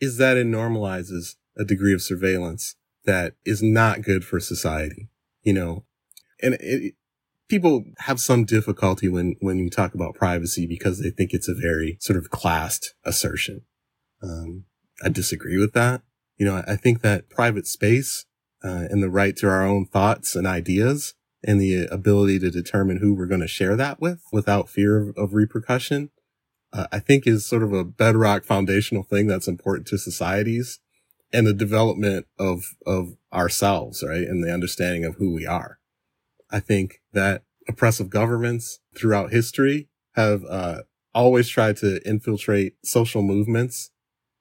is 0.00 0.16
that 0.18 0.36
it 0.36 0.46
normalizes 0.46 1.36
a 1.56 1.64
degree 1.64 1.94
of 1.94 2.02
surveillance 2.02 2.76
that 3.04 3.34
is 3.44 3.62
not 3.62 4.02
good 4.02 4.24
for 4.24 4.38
society, 4.38 5.08
you 5.42 5.52
know, 5.52 5.84
and 6.42 6.56
it, 6.60 6.94
people 7.48 7.84
have 8.00 8.20
some 8.20 8.44
difficulty 8.44 9.08
when, 9.08 9.36
when 9.40 9.58
you 9.58 9.70
talk 9.70 9.94
about 9.94 10.14
privacy 10.14 10.66
because 10.66 11.00
they 11.00 11.10
think 11.10 11.32
it's 11.32 11.48
a 11.48 11.54
very 11.54 11.96
sort 12.00 12.18
of 12.18 12.30
classed 12.30 12.94
assertion. 13.04 13.62
Um, 14.22 14.64
I 15.02 15.08
disagree 15.08 15.58
with 15.58 15.72
that. 15.72 16.02
You 16.36 16.46
know, 16.46 16.62
I 16.66 16.76
think 16.76 17.00
that 17.00 17.30
private 17.30 17.66
space, 17.66 18.26
uh, 18.62 18.86
and 18.90 19.02
the 19.02 19.10
right 19.10 19.36
to 19.36 19.48
our 19.48 19.64
own 19.64 19.86
thoughts 19.86 20.34
and 20.34 20.46
ideas 20.46 21.14
and 21.44 21.60
the 21.60 21.86
ability 21.86 22.38
to 22.40 22.50
determine 22.50 22.98
who 22.98 23.14
we're 23.14 23.26
going 23.26 23.40
to 23.40 23.48
share 23.48 23.76
that 23.76 24.00
with 24.00 24.22
without 24.32 24.68
fear 24.68 24.98
of, 24.98 25.16
of 25.16 25.34
repercussion, 25.34 26.10
uh, 26.72 26.86
I 26.92 26.98
think 26.98 27.26
is 27.26 27.46
sort 27.46 27.62
of 27.62 27.72
a 27.72 27.84
bedrock 27.84 28.44
foundational 28.44 29.02
thing 29.02 29.26
that's 29.26 29.48
important 29.48 29.86
to 29.88 29.98
societies 29.98 30.80
and 31.32 31.46
the 31.46 31.54
development 31.54 32.26
of, 32.38 32.76
of 32.86 33.16
ourselves, 33.32 34.02
right? 34.02 34.22
And 34.22 34.42
the 34.42 34.52
understanding 34.52 35.04
of 35.04 35.16
who 35.16 35.32
we 35.32 35.46
are. 35.46 35.78
I 36.50 36.60
think 36.60 37.00
that 37.12 37.42
oppressive 37.68 38.08
governments 38.08 38.80
throughout 38.96 39.30
history 39.30 39.88
have, 40.14 40.44
uh, 40.44 40.82
always 41.14 41.48
tried 41.48 41.76
to 41.76 42.00
infiltrate 42.08 42.74
social 42.84 43.22
movements 43.22 43.90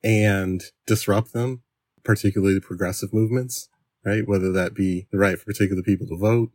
and 0.03 0.63
disrupt 0.85 1.33
them, 1.33 1.63
particularly 2.03 2.53
the 2.53 2.61
progressive 2.61 3.13
movements, 3.13 3.69
right? 4.05 4.27
Whether 4.27 4.51
that 4.51 4.73
be 4.73 5.07
the 5.11 5.17
right 5.17 5.39
for 5.39 5.45
particular 5.45 5.81
people 5.81 6.07
to 6.07 6.17
vote 6.17 6.51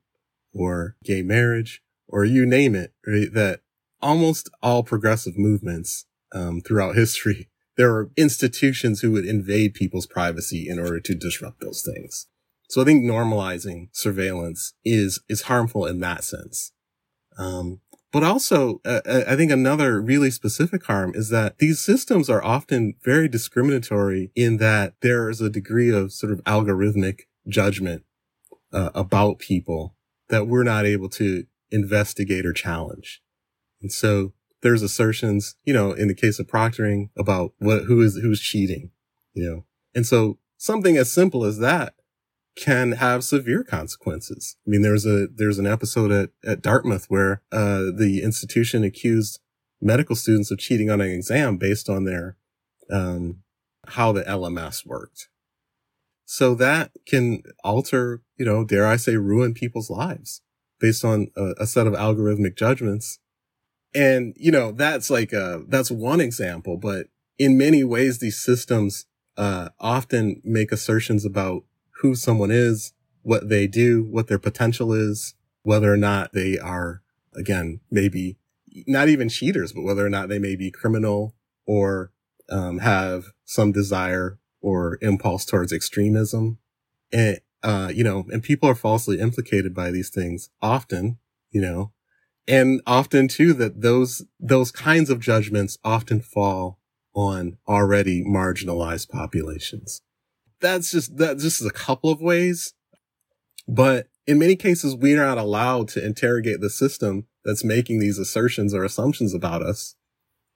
or 0.54 0.96
gay 1.04 1.22
marriage 1.22 1.82
or 2.06 2.24
you 2.24 2.46
name 2.46 2.74
it, 2.74 2.92
right? 3.06 3.32
That 3.32 3.60
almost 4.02 4.50
all 4.62 4.82
progressive 4.82 5.38
movements, 5.38 6.06
um, 6.34 6.60
throughout 6.60 6.96
history, 6.96 7.48
there 7.76 7.92
are 7.94 8.10
institutions 8.16 9.00
who 9.00 9.12
would 9.12 9.24
invade 9.24 9.74
people's 9.74 10.06
privacy 10.06 10.68
in 10.68 10.78
order 10.78 11.00
to 11.00 11.14
disrupt 11.14 11.60
those 11.60 11.82
things. 11.82 12.26
So 12.68 12.80
I 12.80 12.84
think 12.84 13.04
normalizing 13.04 13.88
surveillance 13.92 14.74
is, 14.84 15.20
is 15.28 15.42
harmful 15.42 15.86
in 15.86 16.00
that 16.00 16.24
sense. 16.24 16.72
Um, 17.38 17.80
but 18.12 18.22
also, 18.22 18.80
uh, 18.84 19.00
uh, 19.06 19.24
I 19.26 19.36
think 19.36 19.50
another 19.50 20.00
really 20.00 20.30
specific 20.30 20.84
harm 20.84 21.12
is 21.14 21.30
that 21.30 21.58
these 21.58 21.80
systems 21.80 22.28
are 22.28 22.44
often 22.44 22.94
very 23.02 23.26
discriminatory 23.26 24.30
in 24.34 24.58
that 24.58 24.94
there 25.00 25.30
is 25.30 25.40
a 25.40 25.48
degree 25.48 25.90
of 25.90 26.12
sort 26.12 26.30
of 26.30 26.44
algorithmic 26.44 27.22
judgment 27.48 28.04
uh, 28.72 28.90
about 28.94 29.38
people 29.38 29.96
that 30.28 30.46
we're 30.46 30.62
not 30.62 30.84
able 30.84 31.08
to 31.08 31.44
investigate 31.70 32.44
or 32.44 32.52
challenge. 32.52 33.21
And 33.82 33.92
so 33.92 34.32
there's 34.62 34.82
assertions, 34.82 35.56
you 35.64 35.74
know, 35.74 35.92
in 35.92 36.08
the 36.08 36.14
case 36.14 36.38
of 36.38 36.46
proctoring 36.46 37.10
about 37.18 37.52
what, 37.58 37.84
who 37.84 38.00
is, 38.00 38.16
who's 38.16 38.40
cheating, 38.40 38.90
you 39.34 39.44
know, 39.44 39.64
and 39.94 40.06
so 40.06 40.38
something 40.56 40.96
as 40.96 41.12
simple 41.12 41.44
as 41.44 41.58
that 41.58 41.94
can 42.56 42.92
have 42.92 43.24
severe 43.24 43.64
consequences. 43.64 44.56
I 44.66 44.70
mean, 44.70 44.82
there's 44.82 45.06
a, 45.06 45.26
there's 45.26 45.58
an 45.58 45.66
episode 45.66 46.12
at, 46.12 46.30
at 46.44 46.62
Dartmouth 46.62 47.06
where, 47.06 47.42
uh, 47.50 47.90
the 47.94 48.20
institution 48.22 48.84
accused 48.84 49.40
medical 49.80 50.14
students 50.14 50.50
of 50.50 50.58
cheating 50.58 50.90
on 50.90 51.00
an 51.00 51.10
exam 51.10 51.56
based 51.56 51.88
on 51.88 52.04
their, 52.04 52.36
um, 52.90 53.42
how 53.88 54.12
the 54.12 54.22
LMS 54.22 54.86
worked. 54.86 55.28
So 56.24 56.54
that 56.54 56.92
can 57.04 57.42
alter, 57.64 58.22
you 58.36 58.44
know, 58.44 58.64
dare 58.64 58.86
I 58.86 58.96
say, 58.96 59.16
ruin 59.16 59.54
people's 59.54 59.90
lives 59.90 60.40
based 60.80 61.04
on 61.04 61.28
a, 61.36 61.54
a 61.60 61.66
set 61.66 61.86
of 61.86 61.94
algorithmic 61.94 62.56
judgments. 62.56 63.18
And, 63.94 64.34
you 64.36 64.50
know, 64.50 64.72
that's 64.72 65.10
like, 65.10 65.30
that's 65.68 65.90
one 65.90 66.20
example, 66.20 66.76
but 66.76 67.08
in 67.38 67.58
many 67.58 67.84
ways, 67.84 68.18
these 68.18 68.38
systems, 68.38 69.06
uh, 69.36 69.70
often 69.80 70.40
make 70.44 70.72
assertions 70.72 71.24
about 71.24 71.64
who 72.00 72.14
someone 72.14 72.50
is, 72.50 72.92
what 73.22 73.48
they 73.48 73.66
do, 73.66 74.02
what 74.02 74.26
their 74.28 74.38
potential 74.38 74.92
is, 74.92 75.34
whether 75.62 75.92
or 75.92 75.96
not 75.96 76.32
they 76.32 76.58
are, 76.58 77.02
again, 77.34 77.80
maybe 77.90 78.36
not 78.86 79.08
even 79.08 79.28
cheaters, 79.28 79.72
but 79.72 79.82
whether 79.82 80.04
or 80.04 80.10
not 80.10 80.28
they 80.28 80.38
may 80.38 80.56
be 80.56 80.70
criminal 80.70 81.34
or 81.66 82.12
um, 82.50 82.78
have 82.78 83.26
some 83.44 83.72
desire 83.72 84.38
or 84.60 84.98
impulse 85.02 85.44
towards 85.44 85.72
extremism. 85.72 86.58
And, 87.12 87.40
uh, 87.62 87.92
you 87.94 88.04
know, 88.04 88.26
and 88.32 88.42
people 88.42 88.68
are 88.68 88.74
falsely 88.74 89.20
implicated 89.20 89.74
by 89.74 89.90
these 89.90 90.10
things 90.10 90.50
often, 90.60 91.18
you 91.50 91.60
know, 91.60 91.92
and 92.48 92.80
often 92.86 93.28
too 93.28 93.52
that 93.54 93.82
those, 93.82 94.24
those 94.40 94.70
kinds 94.70 95.10
of 95.10 95.20
judgments 95.20 95.78
often 95.84 96.20
fall 96.20 96.78
on 97.14 97.58
already 97.68 98.24
marginalized 98.24 99.08
populations 99.08 100.02
that's 100.62 100.90
just, 100.90 101.18
that 101.18 101.38
just 101.38 101.60
is 101.60 101.66
a 101.66 101.72
couple 101.72 102.08
of 102.08 102.22
ways. 102.22 102.72
But 103.68 104.06
in 104.26 104.38
many 104.38 104.56
cases, 104.56 104.96
we 104.96 105.12
are 105.14 105.26
not 105.26 105.36
allowed 105.36 105.88
to 105.88 106.04
interrogate 106.04 106.60
the 106.60 106.70
system 106.70 107.26
that's 107.44 107.64
making 107.64 107.98
these 107.98 108.18
assertions 108.18 108.72
or 108.72 108.84
assumptions 108.84 109.34
about 109.34 109.62
us. 109.62 109.96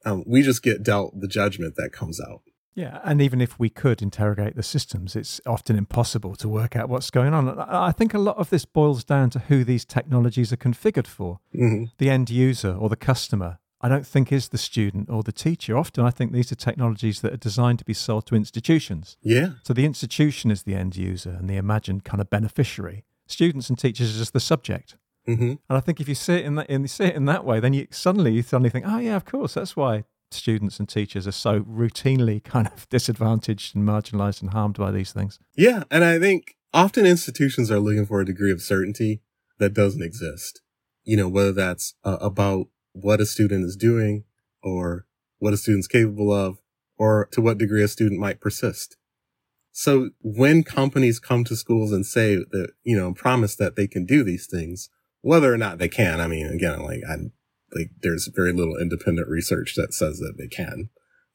Um, 0.06 0.24
we 0.26 0.42
just 0.42 0.62
get 0.62 0.82
dealt 0.82 1.20
the 1.20 1.28
judgment 1.28 1.74
that 1.76 1.92
comes 1.92 2.20
out. 2.20 2.42
Yeah, 2.76 3.00
and 3.04 3.22
even 3.22 3.40
if 3.40 3.58
we 3.58 3.70
could 3.70 4.02
interrogate 4.02 4.54
the 4.54 4.62
systems, 4.62 5.16
it's 5.16 5.40
often 5.46 5.76
impossible 5.76 6.36
to 6.36 6.48
work 6.48 6.76
out 6.76 6.90
what's 6.90 7.10
going 7.10 7.32
on. 7.32 7.58
I 7.58 7.90
think 7.90 8.12
a 8.12 8.18
lot 8.18 8.36
of 8.36 8.50
this 8.50 8.66
boils 8.66 9.02
down 9.02 9.30
to 9.30 9.38
who 9.38 9.64
these 9.64 9.86
technologies 9.86 10.52
are 10.52 10.58
configured 10.58 11.06
for 11.06 11.40
mm-hmm. 11.54 11.84
the 11.96 12.10
end 12.10 12.28
user 12.28 12.74
or 12.74 12.90
the 12.90 12.96
customer. 12.96 13.58
I 13.80 13.88
don't 13.88 14.06
think 14.06 14.30
is 14.30 14.50
the 14.50 14.58
student 14.58 15.08
or 15.08 15.22
the 15.22 15.32
teacher. 15.32 15.76
Often 15.76 16.04
I 16.04 16.10
think 16.10 16.32
these 16.32 16.52
are 16.52 16.54
technologies 16.56 17.22
that 17.22 17.32
are 17.32 17.38
designed 17.38 17.78
to 17.78 17.84
be 17.84 17.94
sold 17.94 18.26
to 18.26 18.34
institutions. 18.34 19.16
Yeah. 19.22 19.50
So 19.62 19.72
the 19.72 19.86
institution 19.86 20.50
is 20.50 20.64
the 20.64 20.74
end 20.74 20.96
user 20.96 21.30
and 21.30 21.48
the 21.48 21.56
imagined 21.56 22.04
kind 22.04 22.20
of 22.20 22.28
beneficiary. 22.28 23.04
Students 23.26 23.70
and 23.70 23.78
teachers 23.78 24.14
are 24.14 24.18
just 24.18 24.34
the 24.34 24.40
subject. 24.40 24.96
Mm-hmm. 25.26 25.42
And 25.42 25.60
I 25.68 25.80
think 25.80 26.00
if 26.00 26.08
you 26.08 26.14
see 26.14 26.34
it 26.34 26.44
in 26.44 26.56
that, 26.56 26.68
in, 26.68 26.86
see 26.88 27.04
it 27.04 27.16
in 27.16 27.24
that 27.24 27.44
way, 27.44 27.58
then 27.58 27.72
you 27.72 27.86
suddenly 27.90 28.32
you 28.34 28.42
suddenly 28.42 28.70
think, 28.70 28.84
oh 28.86 28.98
yeah, 28.98 29.16
of 29.16 29.24
course, 29.24 29.54
that's 29.54 29.76
why 29.76 30.04
students 30.30 30.78
and 30.78 30.88
teachers 30.88 31.26
are 31.26 31.32
so 31.32 31.60
routinely 31.60 32.42
kind 32.42 32.66
of 32.66 32.88
disadvantaged 32.90 33.74
and 33.74 33.86
marginalized 33.86 34.42
and 34.42 34.50
harmed 34.50 34.76
by 34.76 34.90
these 34.90 35.12
things. 35.12 35.38
Yeah, 35.56 35.84
and 35.90 36.04
I 36.04 36.18
think 36.18 36.56
often 36.72 37.06
institutions 37.06 37.70
are 37.70 37.80
looking 37.80 38.06
for 38.06 38.20
a 38.20 38.26
degree 38.26 38.52
of 38.52 38.62
certainty 38.62 39.22
that 39.58 39.74
doesn't 39.74 40.02
exist. 40.02 40.60
You 41.04 41.16
know, 41.16 41.28
whether 41.28 41.52
that's 41.52 41.94
uh, 42.04 42.18
about 42.20 42.66
what 42.92 43.20
a 43.20 43.26
student 43.26 43.64
is 43.64 43.76
doing 43.76 44.24
or 44.62 45.06
what 45.38 45.52
a 45.52 45.56
student's 45.56 45.86
capable 45.86 46.32
of 46.32 46.58
or 46.98 47.28
to 47.32 47.40
what 47.40 47.58
degree 47.58 47.82
a 47.82 47.88
student 47.88 48.20
might 48.20 48.40
persist. 48.40 48.96
So 49.70 50.10
when 50.22 50.64
companies 50.64 51.20
come 51.20 51.44
to 51.44 51.54
schools 51.54 51.92
and 51.92 52.06
say 52.06 52.36
that, 52.36 52.70
you 52.82 52.96
know, 52.96 53.12
promise 53.12 53.56
that 53.56 53.76
they 53.76 53.86
can 53.86 54.06
do 54.06 54.24
these 54.24 54.46
things, 54.46 54.88
whether 55.20 55.52
or 55.52 55.58
not 55.58 55.78
they 55.78 55.88
can, 55.88 56.20
I 56.20 56.26
mean, 56.26 56.46
again, 56.46 56.80
like 56.82 57.02
I, 57.06 57.16
like 57.76 57.90
there's 58.02 58.28
very 58.34 58.52
little 58.52 58.76
independent 58.76 59.28
research 59.28 59.74
that 59.76 59.94
says 59.94 60.18
that 60.18 60.34
they 60.38 60.48
can. 60.48 60.90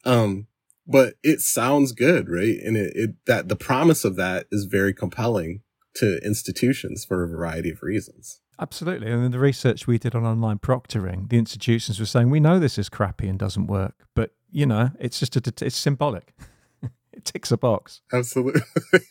Um, 0.06 0.47
but 0.88 1.15
it 1.23 1.41
sounds 1.41 1.91
good, 1.91 2.30
right? 2.30 2.58
And 2.63 2.75
it, 2.75 2.93
it, 2.95 3.25
that 3.25 3.47
the 3.47 3.56
promise 3.56 4.04
of 4.04 4.15
that 4.15 4.47
is 4.51 4.65
very 4.65 4.93
compelling 4.93 5.62
to 5.95 6.19
institutions 6.25 7.06
for 7.06 7.23
a 7.23 7.27
variety 7.27 7.71
of 7.71 7.84
reasons. 7.84 8.41
Absolutely. 8.60 9.12
And 9.12 9.25
in 9.25 9.32
the 9.32 9.39
research 9.39 9.88
we 9.88 9.97
did 9.97 10.15
on 10.15 10.25
online 10.25 10.60
proctoring, 10.60 11.30
the 11.30 11.38
institutions 11.38 11.99
were 11.99 12.06
saying, 12.06 12.30
we 12.30 12.39
know 12.39 12.60
this 12.60 12.77
is 12.77 12.89
crappy 12.89 13.27
and 13.27 13.39
doesn't 13.39 13.67
work, 13.67 14.06
but, 14.15 14.32
you 14.51 14.65
know, 14.65 14.91
it's 14.99 15.19
just, 15.19 15.36
a, 15.36 15.65
it's 15.65 15.75
symbolic. 15.75 16.34
it 17.12 17.25
ticks 17.25 17.51
a 17.51 17.58
box. 17.58 18.01
Absolutely. 18.13 18.62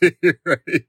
right. 0.45 0.85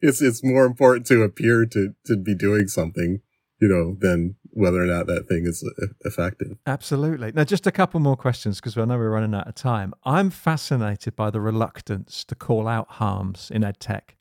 It's, 0.00 0.22
it's 0.22 0.42
more 0.44 0.64
important 0.64 1.06
to 1.06 1.22
appear 1.22 1.66
to, 1.66 1.94
to 2.06 2.16
be 2.16 2.34
doing 2.34 2.68
something, 2.68 3.20
you 3.60 3.68
know, 3.68 3.96
than 3.98 4.36
whether 4.56 4.82
or 4.82 4.86
not 4.86 5.06
that 5.06 5.28
thing 5.28 5.46
is 5.46 5.62
effective. 6.04 6.56
Absolutely. 6.66 7.32
Now, 7.32 7.44
just 7.44 7.66
a 7.66 7.72
couple 7.72 8.00
more 8.00 8.16
questions 8.16 8.60
because 8.60 8.76
I 8.76 8.84
know 8.84 8.96
we're 8.96 9.10
running 9.10 9.34
out 9.34 9.46
of 9.46 9.54
time. 9.54 9.94
I'm 10.04 10.30
fascinated 10.30 11.14
by 11.14 11.30
the 11.30 11.40
reluctance 11.40 12.24
to 12.24 12.34
call 12.34 12.66
out 12.66 12.88
harms 12.92 13.50
in 13.52 13.64
ed 13.64 13.80
tech 13.80 14.16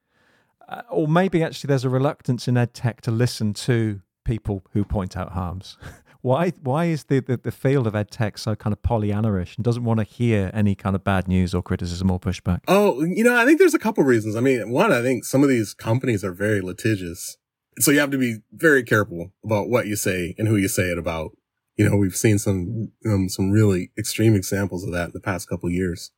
uh, 0.67 0.81
or 0.89 1.07
maybe 1.07 1.43
actually 1.43 1.67
there's 1.67 1.85
a 1.85 1.89
reluctance 1.89 2.47
in 2.47 2.57
ed 2.57 2.73
tech 2.73 3.01
to 3.01 3.11
listen 3.11 3.53
to 3.53 4.01
people 4.23 4.65
who 4.71 4.83
point 4.83 5.15
out 5.15 5.33
harms. 5.33 5.77
why 6.21 6.49
why 6.61 6.85
is 6.85 7.05
the, 7.05 7.19
the, 7.19 7.37
the, 7.37 7.51
field 7.51 7.85
of 7.85 7.95
ed 7.95 8.09
tech 8.09 8.37
so 8.37 8.55
kind 8.55 8.73
of 8.73 8.81
Pollyannaish 8.81 9.55
and 9.55 9.63
doesn't 9.63 9.83
want 9.83 9.99
to 9.99 10.03
hear 10.03 10.49
any 10.53 10.73
kind 10.73 10.95
of 10.95 11.03
bad 11.03 11.27
news 11.27 11.53
or 11.53 11.61
criticism 11.61 12.09
or 12.09 12.19
pushback? 12.19 12.61
Oh, 12.67 13.03
you 13.03 13.23
know, 13.23 13.35
I 13.35 13.45
think 13.45 13.59
there's 13.59 13.75
a 13.75 13.79
couple 13.79 14.03
reasons. 14.03 14.35
I 14.35 14.39
mean, 14.39 14.71
one, 14.71 14.91
I 14.91 15.01
think 15.01 15.23
some 15.23 15.43
of 15.43 15.49
these 15.49 15.73
companies 15.73 16.23
are 16.23 16.31
very 16.31 16.61
litigious. 16.61 17.37
So 17.79 17.91
you 17.91 17.99
have 17.99 18.11
to 18.11 18.17
be 18.17 18.37
very 18.53 18.83
careful 18.83 19.33
about 19.43 19.69
what 19.69 19.87
you 19.87 19.95
say 19.95 20.33
and 20.37 20.47
who 20.47 20.55
you 20.55 20.67
say 20.67 20.83
it 20.83 20.97
about. 20.97 21.31
You 21.75 21.89
know, 21.89 21.97
we've 21.97 22.15
seen 22.15 22.39
some, 22.39 22.91
um, 23.05 23.27
some 23.27 23.51
really 23.51 23.91
extreme 23.97 24.33
examples 24.33 24.85
of 24.85 24.93
that 24.93 25.07
in 25.07 25.11
the 25.13 25.19
past 25.19 25.49
couple 25.49 25.69
years. 25.69 26.11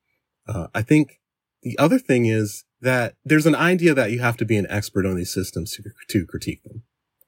Uh, 0.47 0.67
I 0.75 0.83
think 0.83 1.19
the 1.63 1.77
other 1.79 1.97
thing 1.97 2.27
is 2.27 2.63
that 2.81 3.15
there's 3.25 3.47
an 3.47 3.55
idea 3.55 3.95
that 3.95 4.11
you 4.11 4.19
have 4.19 4.37
to 4.37 4.45
be 4.45 4.57
an 4.57 4.67
expert 4.69 5.05
on 5.05 5.15
these 5.15 5.33
systems 5.33 5.73
to, 5.73 5.83
to 6.09 6.25
critique 6.27 6.63
them. 6.63 6.83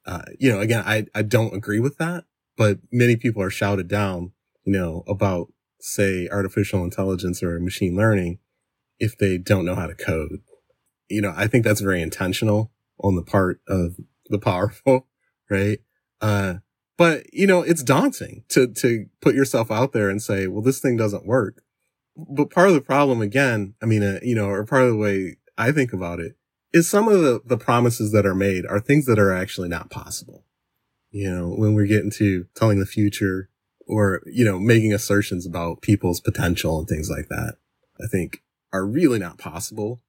Uh, 0.05 0.21
you 0.39 0.51
know, 0.51 0.59
again, 0.59 0.83
I, 0.85 1.07
I 1.15 1.23
don't 1.23 1.55
agree 1.55 1.79
with 1.79 1.97
that, 1.97 2.25
but 2.55 2.77
many 2.91 3.15
people 3.15 3.41
are 3.41 3.49
shouted 3.49 3.87
down, 3.87 4.31
you 4.63 4.73
know, 4.73 5.03
about 5.07 5.51
say 5.79 6.27
artificial 6.29 6.83
intelligence 6.83 7.41
or 7.41 7.59
machine 7.59 7.95
learning 7.95 8.39
if 8.99 9.17
they 9.17 9.37
don't 9.37 9.65
know 9.65 9.75
how 9.75 9.87
to 9.87 9.95
code. 9.95 10.41
you 11.09 11.21
know, 11.21 11.33
I 11.35 11.47
think 11.47 11.63
that's 11.63 11.81
very 11.81 12.01
intentional 12.01 12.71
on 12.99 13.15
the 13.15 13.23
part 13.23 13.61
of 13.67 13.95
the 14.29 14.39
powerful, 14.39 15.07
right? 15.49 15.79
Uh, 16.21 16.55
but 16.97 17.33
you 17.33 17.47
know, 17.47 17.61
it's 17.61 17.83
daunting 17.83 18.43
to, 18.49 18.67
to 18.67 19.05
put 19.21 19.35
yourself 19.35 19.71
out 19.71 19.93
there 19.93 20.09
and 20.09 20.21
say, 20.21 20.47
well, 20.47 20.61
this 20.61 20.79
thing 20.79 20.97
doesn't 20.97 21.25
work. 21.25 21.63
But 22.15 22.49
part 22.49 22.67
of 22.67 22.73
the 22.73 22.81
problem 22.81 23.21
again, 23.21 23.75
I 23.81 23.85
mean, 23.85 24.03
uh, 24.03 24.19
you 24.21 24.35
know, 24.35 24.49
or 24.49 24.65
part 24.65 24.83
of 24.83 24.89
the 24.89 24.97
way 24.97 25.37
I 25.57 25.71
think 25.71 25.93
about 25.93 26.19
it 26.19 26.35
is 26.73 26.89
some 26.89 27.07
of 27.07 27.21
the, 27.21 27.41
the 27.45 27.57
promises 27.57 28.11
that 28.11 28.25
are 28.25 28.35
made 28.35 28.65
are 28.65 28.79
things 28.79 29.05
that 29.05 29.19
are 29.19 29.33
actually 29.33 29.69
not 29.69 29.89
possible. 29.89 30.43
You 31.11 31.31
know, 31.31 31.49
when 31.49 31.73
we're 31.73 31.87
getting 31.87 32.11
to 32.11 32.45
telling 32.55 32.79
the 32.79 32.85
future 32.85 33.49
or, 33.87 34.21
you 34.25 34.45
know, 34.45 34.59
making 34.59 34.93
assertions 34.93 35.45
about 35.45 35.81
people's 35.81 36.19
potential 36.19 36.77
and 36.79 36.87
things 36.87 37.09
like 37.09 37.29
that, 37.29 37.55
I 37.99 38.07
think 38.07 38.43
are 38.71 38.85
really 38.85 39.19
not 39.19 39.37
possible. 39.37 40.01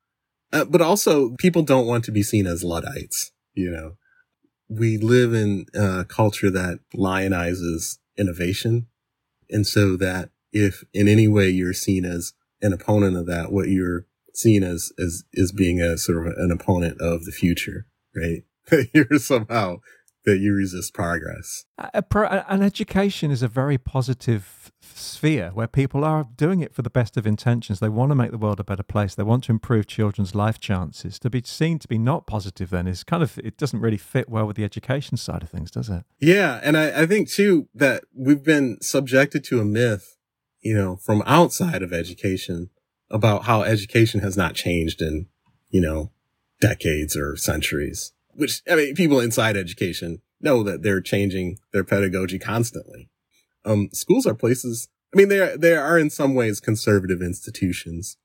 Uh, 0.53 0.65
but 0.65 0.83
also 0.83 1.31
people 1.37 1.63
don't 1.63 1.87
want 1.87 2.05
to 2.05 2.13
be 2.13 2.23
seen 2.23 2.47
as 2.47 2.65
Luddites, 2.65 3.33
you 3.55 3.71
know. 3.71 3.97
We 4.71 4.97
live 4.97 5.35
in 5.35 5.67
a 5.75 6.05
culture 6.05 6.51
that 6.51 6.79
lionizes 6.95 7.99
innovation. 8.17 8.87
And 9.51 9.67
so 9.67 9.97
that 9.97 10.31
if 10.53 10.85
in 10.95 11.09
any 11.09 11.27
way 11.27 11.51
you're 11.51 11.73
seen 11.73 12.05
as 12.05 12.33
an 12.63 12.73
opponent 12.73 13.17
of 13.17 13.27
that, 13.27 13.51
what 13.51 13.69
you're 13.69 14.07
seen 14.33 14.63
as, 14.63 14.93
as, 14.99 15.25
is 15.33 15.51
being 15.51 15.81
a 15.81 15.99
sort 15.99 16.27
of 16.27 16.35
an 16.37 16.51
opponent 16.51 17.01
of 17.01 17.25
the 17.25 17.33
future, 17.33 17.87
right? 18.15 18.45
you're 18.95 19.19
somehow 19.19 19.79
that 20.31 20.39
you 20.39 20.55
resist 20.55 20.95
progress. 20.95 21.65
An 21.77 22.63
education 22.63 23.33
is 23.33 23.43
a 23.43 23.49
very 23.49 23.79
positive 23.79 24.71
sphere 24.81 25.51
where 25.53 25.67
people 25.67 26.05
are 26.05 26.29
doing 26.37 26.61
it 26.61 26.73
for 26.73 26.83
the 26.83 26.91
best 26.91 27.17
of 27.17 27.27
intentions. 27.27 27.81
They 27.81 27.89
want 27.89 28.13
to 28.13 28.15
make 28.15 28.31
the 28.31 28.39
world 28.39 28.61
a 28.61 28.65
better 28.65 28.85
place. 28.85 29.17
They 29.17 29.25
want 29.25 29.45
to 29.45 29.53
improve 29.53 29.89
children's 29.89 30.35
life 30.35 30.61
chances. 30.61 31.19
To 31.19 31.31
be 31.31 31.43
seen 31.45 31.81
to 31.81 31.89
be 31.89 31.99
not 31.99 32.29
positive 32.29 32.71
then 32.71 32.87
is 32.87 33.03
kind 33.03 33.25
of, 33.25 33.39
it 33.39 33.57
doesn't 33.57 33.81
really 33.81 33.97
fit 33.97 34.29
well 34.29 34.47
with 34.47 34.57
the 34.57 34.63
education 34.63 35.17
side 35.17 35.43
of 35.43 35.51
things, 35.51 35.73
does 35.73 35.89
it? 35.89 36.05
Yeah. 36.21 36.61
And 36.63 36.77
I, 36.77 37.03
I 37.03 37.07
think 37.07 37.29
too 37.29 37.69
that 37.75 38.05
we've 38.15 38.45
been 38.45 38.79
subjected 38.81 39.43
to 39.45 39.61
a 39.61 39.65
myth, 39.65 40.17
you 40.61 40.75
know, 40.75 40.97
from 40.97 41.25
outside 41.27 41.83
of 41.83 41.93
education 41.93 42.71
about 43.11 43.47
how 43.47 43.63
education 43.63 44.21
has 44.21 44.37
not 44.37 44.55
changed 44.55 45.03
in, 45.03 45.27
you 45.71 45.81
know, 45.81 46.13
decades 46.61 47.17
or 47.17 47.37
centuries 47.37 48.13
which 48.35 48.63
I 48.71 48.77
mean, 48.77 48.95
people 48.95 49.21
inside 49.21 49.57
education 49.57 50.23
know 50.41 50.63
that 50.63 50.83
they're 50.83 51.01
changing 51.01 51.59
their 51.73 51.85
pedagogy 51.85 52.39
constantly. 52.39 53.11
Um, 53.65 53.91
schools 53.93 54.27
are 54.27 54.35
places. 54.35 54.89
I 55.15 55.19
mean, 55.19 55.29
they 55.29 55.41
are, 55.41 55.57
they 55.57 55.75
are 55.75 55.99
in 55.99 56.09
some 56.09 56.35
ways 56.35 56.61
conservative 56.61 57.21
institutions, 57.21 58.17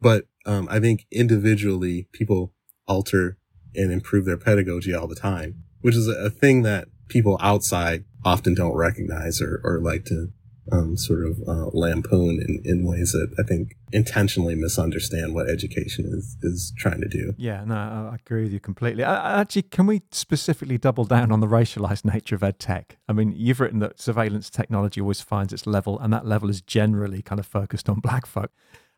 but, 0.00 0.26
um, 0.44 0.68
I 0.70 0.80
think 0.80 1.06
individually 1.10 2.08
people 2.12 2.52
alter 2.86 3.38
and 3.74 3.92
improve 3.92 4.24
their 4.24 4.36
pedagogy 4.36 4.92
all 4.92 5.06
the 5.06 5.14
time, 5.14 5.62
which 5.80 5.94
is 5.94 6.08
a, 6.08 6.28
thing 6.28 6.62
that 6.62 6.88
people 7.08 7.38
outside 7.40 8.04
often 8.24 8.54
don't 8.54 8.74
recognize 8.74 9.40
or, 9.40 9.60
or 9.64 9.80
like 9.80 10.04
to 10.06 10.32
um, 10.70 10.96
sort 10.96 11.26
of 11.26 11.40
uh, 11.46 11.70
lampoon 11.72 12.40
in, 12.46 12.62
in 12.64 12.86
ways 12.86 13.12
that 13.12 13.34
I 13.38 13.42
think 13.42 13.76
intentionally 13.90 14.54
misunderstand 14.54 15.34
what 15.34 15.50
education 15.50 16.06
is 16.06 16.36
is 16.42 16.72
trying 16.76 17.00
to 17.00 17.08
do. 17.08 17.34
Yeah, 17.36 17.64
no, 17.64 17.74
I 17.74 18.14
agree 18.14 18.44
with 18.44 18.52
you 18.52 18.60
completely. 18.60 19.02
I, 19.02 19.40
actually, 19.40 19.62
can 19.62 19.86
we 19.86 20.02
specifically 20.12 20.78
double 20.78 21.04
down 21.04 21.32
on 21.32 21.40
the 21.40 21.48
racialized 21.48 22.04
nature 22.12 22.36
of 22.36 22.42
ed 22.42 22.58
tech? 22.58 22.98
I 23.08 23.12
mean, 23.12 23.32
you've 23.36 23.60
written 23.60 23.80
that 23.80 24.00
surveillance 24.00 24.50
technology 24.50 25.00
always 25.00 25.20
finds 25.20 25.52
its 25.52 25.66
level, 25.66 25.98
and 25.98 26.12
that 26.12 26.26
level 26.26 26.48
is 26.48 26.60
generally 26.60 27.22
kind 27.22 27.38
of 27.40 27.46
focused 27.46 27.88
on 27.88 28.00
black 28.00 28.26
folk. 28.26 28.52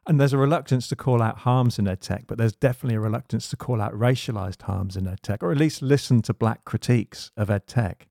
And 0.07 0.21
there's 0.21 0.35
a 0.35 0.39
reluctance 0.39 0.87
to 0.89 0.97
call 0.97 1.23
out 1.23 1.39
harms 1.39 1.79
in 1.79 1.89
ed 1.89 2.03
tech, 2.03 2.25
but 2.27 2.37
there's 2.37 2.55
definitely 2.55 2.97
a 2.97 3.01
reluctance 3.01 3.49
to 3.49 3.57
call 3.57 3.81
out 3.81 3.95
racialized 3.95 4.63
harms 4.63 4.97
in 4.97 5.09
ed 5.09 5.23
tech, 5.23 5.43
or 5.43 5.51
at 5.51 5.57
least 5.57 5.81
listen 5.81 6.21
to 6.23 6.35
black 6.35 6.65
critiques 6.67 7.31
of 7.39 7.49
ed 7.49 7.67
tech. 7.67 8.07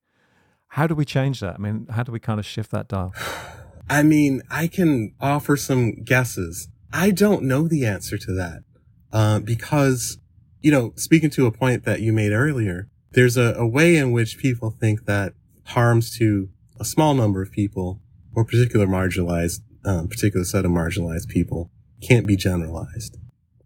How 0.74 0.88
do 0.88 0.96
we 0.96 1.06
change 1.06 1.40
that? 1.42 1.54
I 1.54 1.58
mean, 1.60 1.86
how 1.92 2.02
do 2.02 2.12
we 2.12 2.20
kind 2.20 2.40
of 2.40 2.48
shift 2.48 2.72
that 2.72 2.88
dial? 2.88 3.14
I 3.92 4.02
mean, 4.02 4.42
I 4.50 4.66
can 4.66 5.14
offer 5.22 5.56
some 5.56 6.04
guesses. 6.04 6.68
I 6.92 7.12
don't 7.12 7.44
know 7.44 7.68
the 7.68 7.86
answer 7.86 8.18
to 8.18 8.34
that. 8.34 8.64
Uh, 9.12 9.38
because, 9.38 10.18
you 10.62 10.72
know, 10.72 10.92
speaking 10.96 11.30
to 11.32 11.46
a 11.46 11.52
point 11.52 11.86
that 11.86 12.02
you 12.02 12.12
made 12.12 12.32
earlier, 12.32 12.90
there's 13.12 13.38
a, 13.38 13.54
a 13.56 13.68
way 13.68 13.98
in 13.98 14.14
which 14.14 14.40
people 14.40 14.72
think 14.72 15.06
that 15.06 15.34
harms 15.66 16.18
to 16.18 16.50
a 16.80 16.86
small 16.86 17.14
number 17.14 17.44
of 17.44 17.52
people 17.52 18.02
or 18.34 18.44
particular 18.44 18.88
marginalized, 18.88 19.60
um, 19.86 20.08
particular 20.08 20.44
set 20.44 20.66
of 20.66 20.72
marginalized 20.72 21.28
people 21.28 21.70
can't 22.02 22.26
be 22.26 22.36
generalized. 22.36 23.20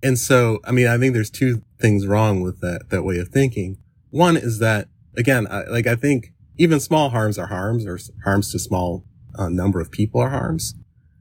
And 0.03 0.19
so, 0.19 0.59
I 0.65 0.73
mean, 0.73 0.87
I 0.87 0.97
think 0.97 1.13
there's 1.13 1.29
two 1.29 1.61
things 1.79 2.05
wrong 2.05 2.41
with 2.41 2.59
that, 2.59 2.89
that 2.89 3.03
way 3.03 3.17
of 3.19 3.29
thinking. 3.29 3.77
One 4.09 4.35
is 4.35 4.59
that, 4.59 4.89
again, 5.15 5.47
I, 5.49 5.63
like, 5.67 5.87
I 5.87 5.95
think 5.95 6.33
even 6.57 6.79
small 6.79 7.09
harms 7.09 7.37
are 7.37 7.47
harms 7.47 7.85
or 7.85 7.99
harms 8.23 8.51
to 8.51 8.59
small 8.59 9.03
uh, 9.37 9.49
number 9.49 9.79
of 9.79 9.91
people 9.91 10.21
are 10.21 10.29
harms. 10.29 10.75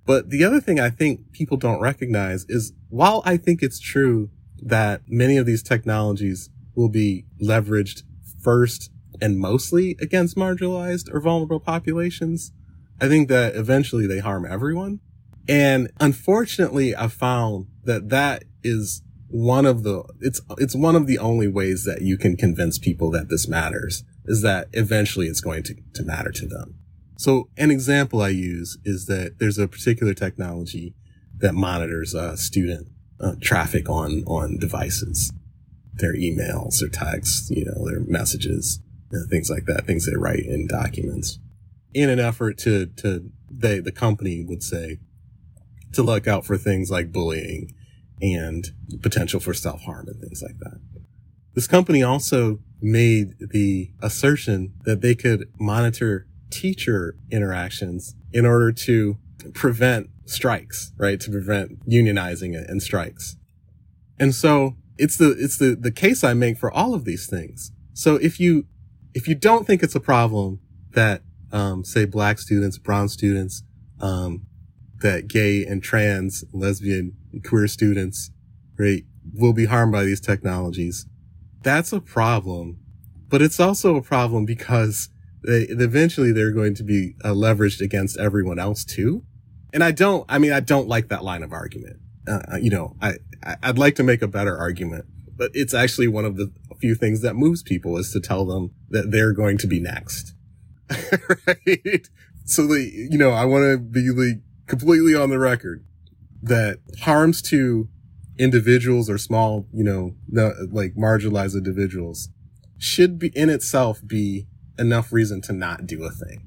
But 0.05 0.31
the 0.31 0.45
other 0.45 0.61
thing 0.61 0.79
I 0.79 0.91
think 0.91 1.33
people 1.33 1.57
don't 1.57 1.81
recognize 1.81 2.47
is 2.49 2.73
while 2.89 3.23
I 3.25 3.37
think 3.37 3.63
it's 3.63 3.81
true 3.81 4.31
that 4.63 5.03
many 5.09 5.37
of 5.37 5.47
these 5.47 5.63
technologies 5.63 6.49
will 6.75 6.89
be 6.89 7.25
leveraged 7.43 8.03
first 8.41 8.91
and 9.21 9.39
mostly 9.39 9.97
against 10.01 10.37
marginalized 10.37 11.13
or 11.13 11.21
vulnerable 11.21 11.61
populations, 11.61 12.53
I 13.01 13.09
think 13.09 13.29
that 13.29 13.57
eventually 13.57 14.07
they 14.07 14.19
harm 14.19 14.47
everyone. 14.47 15.01
And 15.49 15.91
unfortunately, 16.01 16.95
I 16.95 17.09
found 17.09 17.67
that 17.85 18.09
that 18.11 18.45
is 18.63 19.03
one 19.29 19.67
of 19.67 19.83
the, 19.83 20.05
it's, 20.21 20.41
it's 20.59 20.75
one 20.75 20.97
of 20.97 21.07
the 21.07 21.19
only 21.19 21.49
ways 21.49 21.85
that 21.85 22.03
you 22.03 22.17
can 22.17 22.37
convince 22.37 22.79
people 22.79 23.11
that 23.11 23.29
this 23.29 23.49
matters 23.49 24.05
is 24.25 24.43
that 24.43 24.69
eventually 24.73 25.27
it's 25.27 25.41
going 25.41 25.63
to, 25.65 25.75
to 25.95 26.03
matter 26.03 26.31
to 26.33 26.47
them. 26.47 26.79
So 27.19 27.49
an 27.57 27.71
example 27.71 28.21
I 28.21 28.29
use 28.29 28.79
is 28.85 29.07
that 29.07 29.39
there's 29.39 29.59
a 29.59 29.69
particular 29.69 30.15
technology 30.15 30.95
that 31.39 31.55
monitors 31.55 32.15
uh, 32.15 32.37
student 32.37 32.89
uh, 33.21 33.35
traffic 33.41 33.89
on 33.89 34.25
on 34.27 34.59
devices, 34.59 35.33
their 35.95 36.15
emails, 36.15 36.81
their 36.81 36.89
texts, 36.91 37.51
you 37.51 37.65
know, 37.65 37.89
their 37.89 38.01
messages, 38.01 38.81
you 39.11 39.19
know, 39.19 39.25
things 39.31 39.51
like 39.51 39.65
that, 39.65 39.87
things 39.87 40.07
they 40.07 40.17
write 40.17 40.45
in 40.45 40.67
documents, 40.67 41.39
in 41.95 42.11
an 42.11 42.21
effort 42.21 42.59
to 42.59 42.87
to 42.87 43.31
they 43.51 43.81
the 43.81 43.93
company 43.93 44.45
would 44.47 44.63
say 44.63 44.99
to 45.93 46.03
look 46.03 46.27
out 46.27 46.45
for 46.45 46.59
things 46.59 46.91
like 46.91 47.13
bullying 47.13 47.73
and 48.21 48.73
potential 49.03 49.41
for 49.41 49.55
self 49.55 49.83
harm 49.83 50.09
and 50.09 50.21
things 50.21 50.43
like 50.43 50.59
that. 50.61 50.81
This 51.55 51.67
company 51.67 52.03
also 52.03 52.61
made 52.81 53.35
the 53.39 53.91
assertion 54.03 54.75
that 54.85 55.01
they 55.01 55.15
could 55.15 55.51
monitor 55.59 56.27
teacher 56.51 57.17
interactions 57.31 58.15
in 58.33 58.45
order 58.45 58.73
to 58.73 59.17
prevent 59.55 60.11
strikes, 60.27 60.93
right? 60.99 61.19
To 61.21 61.31
prevent 61.31 61.87
unionizing 61.89 62.57
and 62.57 62.83
strikes. 62.83 63.37
And 64.19 64.35
so 64.35 64.77
it's 64.99 65.17
the, 65.17 65.31
it's 65.39 65.59
the, 65.59 65.77
the 65.77 65.91
case 65.91 66.25
I 66.25 66.35
make 66.35 66.59
for 66.59 66.71
all 66.71 66.95
of 66.95 67.05
these 67.05 67.27
things. 67.27 67.73
So 67.93 68.17
if 68.17 68.39
you, 68.41 68.67
if 69.15 69.27
you 69.27 69.35
don't 69.35 69.67
think 69.67 69.83
it's 69.83 69.95
a 69.95 70.01
problem 70.01 70.61
that, 70.93 71.23
um, 71.53 71.85
say 71.85 72.05
black 72.05 72.39
students, 72.39 72.77
brown 72.79 73.09
students, 73.09 73.63
um, 74.01 74.47
that 75.01 75.29
gay 75.29 75.65
and 75.65 75.83
trans, 75.83 76.45
lesbian, 76.53 77.17
queer 77.45 77.69
students, 77.69 78.31
right, 78.79 79.05
will 79.35 79.53
be 79.53 79.67
harmed 79.67 79.93
by 79.93 80.05
these 80.05 80.21
technologies 80.21 81.07
that's 81.67 81.93
a 81.93 82.01
problem, 82.01 82.79
but 83.29 83.43
it's 83.43 83.59
also 83.59 83.97
a 83.97 84.03
problem 84.03 84.47
because 84.47 85.09
they, 85.43 85.63
eventually 85.63 86.31
they're 86.31 86.53
going 86.53 86.77
to 86.77 86.85
be 86.85 87.17
uh, 87.25 87.31
leveraged 87.31 87.81
against 87.81 88.17
everyone 88.19 88.61
else 88.61 88.85
too. 88.85 89.25
And 89.73 89.83
I 89.83 89.91
don't, 89.91 90.25
I 90.29 90.39
mean, 90.39 90.53
I 90.53 90.61
don't 90.61 90.87
like 90.87 91.09
that 91.09 91.25
line 91.25 91.43
of 91.43 91.53
argument. 91.53 91.97
Uh, 92.29 92.41
uh 92.53 92.57
you 92.57 92.71
know, 92.71 92.97
I, 93.03 93.15
I'd 93.65 93.79
like 93.79 93.97
to 93.97 94.05
make 94.05 94.23
a 94.23 94.29
better 94.29 94.57
argument, 94.57 95.07
but 95.37 95.51
it's 95.55 95.75
actually 95.75 96.07
one 96.07 96.25
of 96.25 96.37
the 96.37 96.53
few 96.79 96.95
things 96.95 97.21
that 97.23 97.35
moves 97.35 97.65
people 97.65 97.97
is 97.97 98.13
to 98.13 98.21
tell 98.21 98.45
them 98.45 98.71
that 98.91 99.11
they're 99.11 99.33
going 99.33 99.59
to 99.59 99.67
be 99.67 99.81
next. 99.81 100.35
right? 101.47 102.09
So 102.45 102.69
the, 102.69 103.09
you 103.11 103.19
know, 103.19 103.31
I 103.31 103.45
want 103.45 103.65
to 103.65 103.79
be 103.79 104.09
like 104.11 104.41
completely 104.69 105.17
on 105.17 105.31
the 105.31 105.39
record 105.41 105.85
that 106.47 106.79
harms 107.01 107.43
to 107.43 107.89
individuals 108.39 109.11
or 109.11 109.19
small, 109.19 109.67
you 109.73 109.83
know, 109.83 110.15
like 110.71 110.95
marginalized 110.95 111.57
individuals 111.57 112.29
should 112.79 113.19
be 113.19 113.29
in 113.29 113.51
itself 113.51 114.01
be 114.07 114.47
enough 114.79 115.13
reason 115.13 115.41
to 115.43 115.53
not 115.53 115.87
do 115.87 116.05
a 116.05 116.11
thing. 116.11 116.47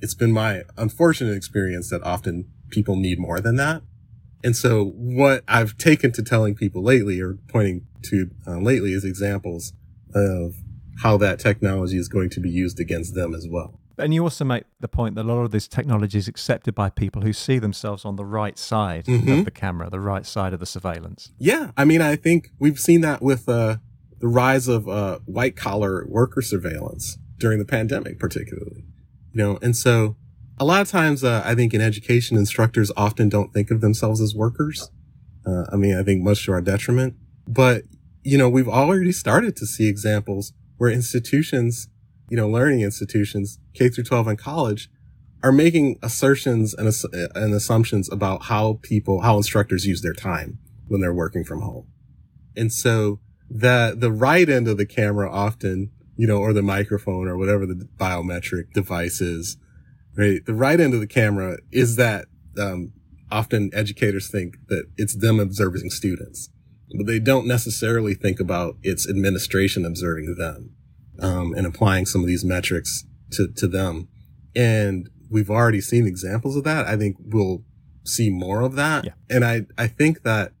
It's 0.00 0.14
been 0.14 0.32
my 0.32 0.62
unfortunate 0.76 1.34
experience 1.34 1.90
that 1.90 2.02
often 2.02 2.50
people 2.70 2.96
need 2.96 3.18
more 3.18 3.40
than 3.40 3.56
that. 3.56 3.82
And 4.44 4.56
so 4.56 4.84
what 4.96 5.42
I've 5.48 5.76
taken 5.76 6.12
to 6.12 6.22
telling 6.22 6.54
people 6.54 6.82
lately 6.82 7.20
or 7.20 7.38
pointing 7.48 7.86
to 8.04 8.30
uh, 8.46 8.58
lately 8.58 8.92
is 8.92 9.04
examples 9.04 9.72
of 10.14 10.54
how 11.02 11.16
that 11.18 11.38
technology 11.38 11.96
is 11.96 12.08
going 12.08 12.30
to 12.30 12.40
be 12.40 12.50
used 12.50 12.78
against 12.78 13.14
them 13.14 13.34
as 13.34 13.46
well. 13.48 13.80
And 13.98 14.14
you 14.14 14.22
also 14.24 14.44
make 14.44 14.64
the 14.80 14.88
point 14.88 15.14
that 15.16 15.22
a 15.24 15.28
lot 15.28 15.42
of 15.42 15.50
this 15.50 15.68
technology 15.68 16.18
is 16.18 16.28
accepted 16.28 16.74
by 16.74 16.90
people 16.90 17.22
who 17.22 17.32
see 17.32 17.58
themselves 17.58 18.04
on 18.04 18.16
the 18.16 18.24
right 18.24 18.58
side 18.58 19.04
Mhm. 19.06 19.40
of 19.40 19.44
the 19.44 19.50
camera, 19.50 19.90
the 19.90 20.00
right 20.00 20.24
side 20.26 20.52
of 20.52 20.60
the 20.60 20.66
surveillance. 20.66 21.30
Yeah. 21.38 21.72
I 21.76 21.84
mean, 21.84 22.00
I 22.00 22.16
think 22.16 22.50
we've 22.58 22.78
seen 22.78 23.00
that 23.02 23.22
with 23.22 23.48
uh, 23.48 23.76
the 24.20 24.28
rise 24.28 24.68
of 24.68 24.88
uh, 24.88 25.18
white 25.26 25.56
collar 25.56 26.06
worker 26.08 26.42
surveillance 26.42 27.18
during 27.38 27.58
the 27.58 27.64
pandemic, 27.64 28.18
particularly. 28.18 28.84
You 29.32 29.38
know, 29.38 29.58
and 29.62 29.76
so 29.76 30.16
a 30.58 30.64
lot 30.64 30.80
of 30.80 30.88
times, 30.88 31.24
uh, 31.24 31.42
I 31.44 31.54
think 31.54 31.74
in 31.74 31.80
education, 31.80 32.36
instructors 32.36 32.92
often 32.96 33.28
don't 33.28 33.52
think 33.52 33.70
of 33.70 33.80
themselves 33.80 34.20
as 34.20 34.34
workers. 34.34 34.90
Uh, 35.44 35.64
I 35.72 35.76
mean, 35.76 35.96
I 35.96 36.02
think 36.02 36.22
much 36.22 36.44
to 36.46 36.52
our 36.52 36.60
detriment, 36.60 37.14
but 37.48 37.82
you 38.24 38.38
know, 38.38 38.48
we've 38.48 38.68
already 38.68 39.10
started 39.10 39.56
to 39.56 39.66
see 39.66 39.88
examples 39.88 40.52
where 40.76 40.88
institutions, 40.90 41.88
you 42.32 42.38
know, 42.38 42.48
learning 42.48 42.80
institutions, 42.80 43.58
K 43.74 43.90
through 43.90 44.04
12 44.04 44.26
and 44.26 44.38
college 44.38 44.88
are 45.42 45.52
making 45.52 45.98
assertions 46.02 46.72
and, 46.72 46.88
ass- 46.88 47.04
and 47.34 47.52
assumptions 47.52 48.10
about 48.10 48.44
how 48.44 48.78
people, 48.80 49.20
how 49.20 49.36
instructors 49.36 49.84
use 49.84 50.00
their 50.00 50.14
time 50.14 50.58
when 50.88 51.02
they're 51.02 51.12
working 51.12 51.44
from 51.44 51.60
home. 51.60 51.88
And 52.56 52.72
so 52.72 53.20
the, 53.50 53.94
the 53.94 54.10
right 54.10 54.48
end 54.48 54.66
of 54.66 54.78
the 54.78 54.86
camera 54.86 55.30
often, 55.30 55.90
you 56.16 56.26
know, 56.26 56.38
or 56.38 56.54
the 56.54 56.62
microphone 56.62 57.28
or 57.28 57.36
whatever 57.36 57.66
the 57.66 57.86
biometric 57.98 58.72
device 58.72 59.20
is, 59.20 59.58
right? 60.16 60.40
The 60.46 60.54
right 60.54 60.80
end 60.80 60.94
of 60.94 61.00
the 61.00 61.06
camera 61.06 61.58
is 61.70 61.96
that, 61.96 62.28
um, 62.58 62.94
often 63.30 63.68
educators 63.74 64.30
think 64.30 64.54
that 64.68 64.86
it's 64.96 65.14
them 65.14 65.38
observing 65.38 65.90
students, 65.90 66.48
but 66.96 67.06
they 67.06 67.18
don't 67.18 67.46
necessarily 67.46 68.14
think 68.14 68.40
about 68.40 68.76
its 68.82 69.06
administration 69.06 69.84
observing 69.84 70.34
them, 70.38 70.74
um, 71.20 71.54
and 71.54 71.66
applying 71.66 72.06
some 72.06 72.20
of 72.20 72.26
these 72.26 72.44
metrics 72.44 73.04
to, 73.32 73.48
to 73.48 73.66
them. 73.66 74.08
And 74.54 75.08
we've 75.30 75.50
already 75.50 75.80
seen 75.80 76.06
examples 76.06 76.56
of 76.56 76.64
that. 76.64 76.86
I 76.86 76.96
think 76.96 77.16
we'll 77.18 77.64
see 78.04 78.30
more 78.30 78.60
of 78.62 78.74
that. 78.74 79.04
Yeah. 79.04 79.12
And 79.30 79.44
I, 79.44 79.66
I 79.78 79.86
think 79.86 80.22
that 80.22 80.52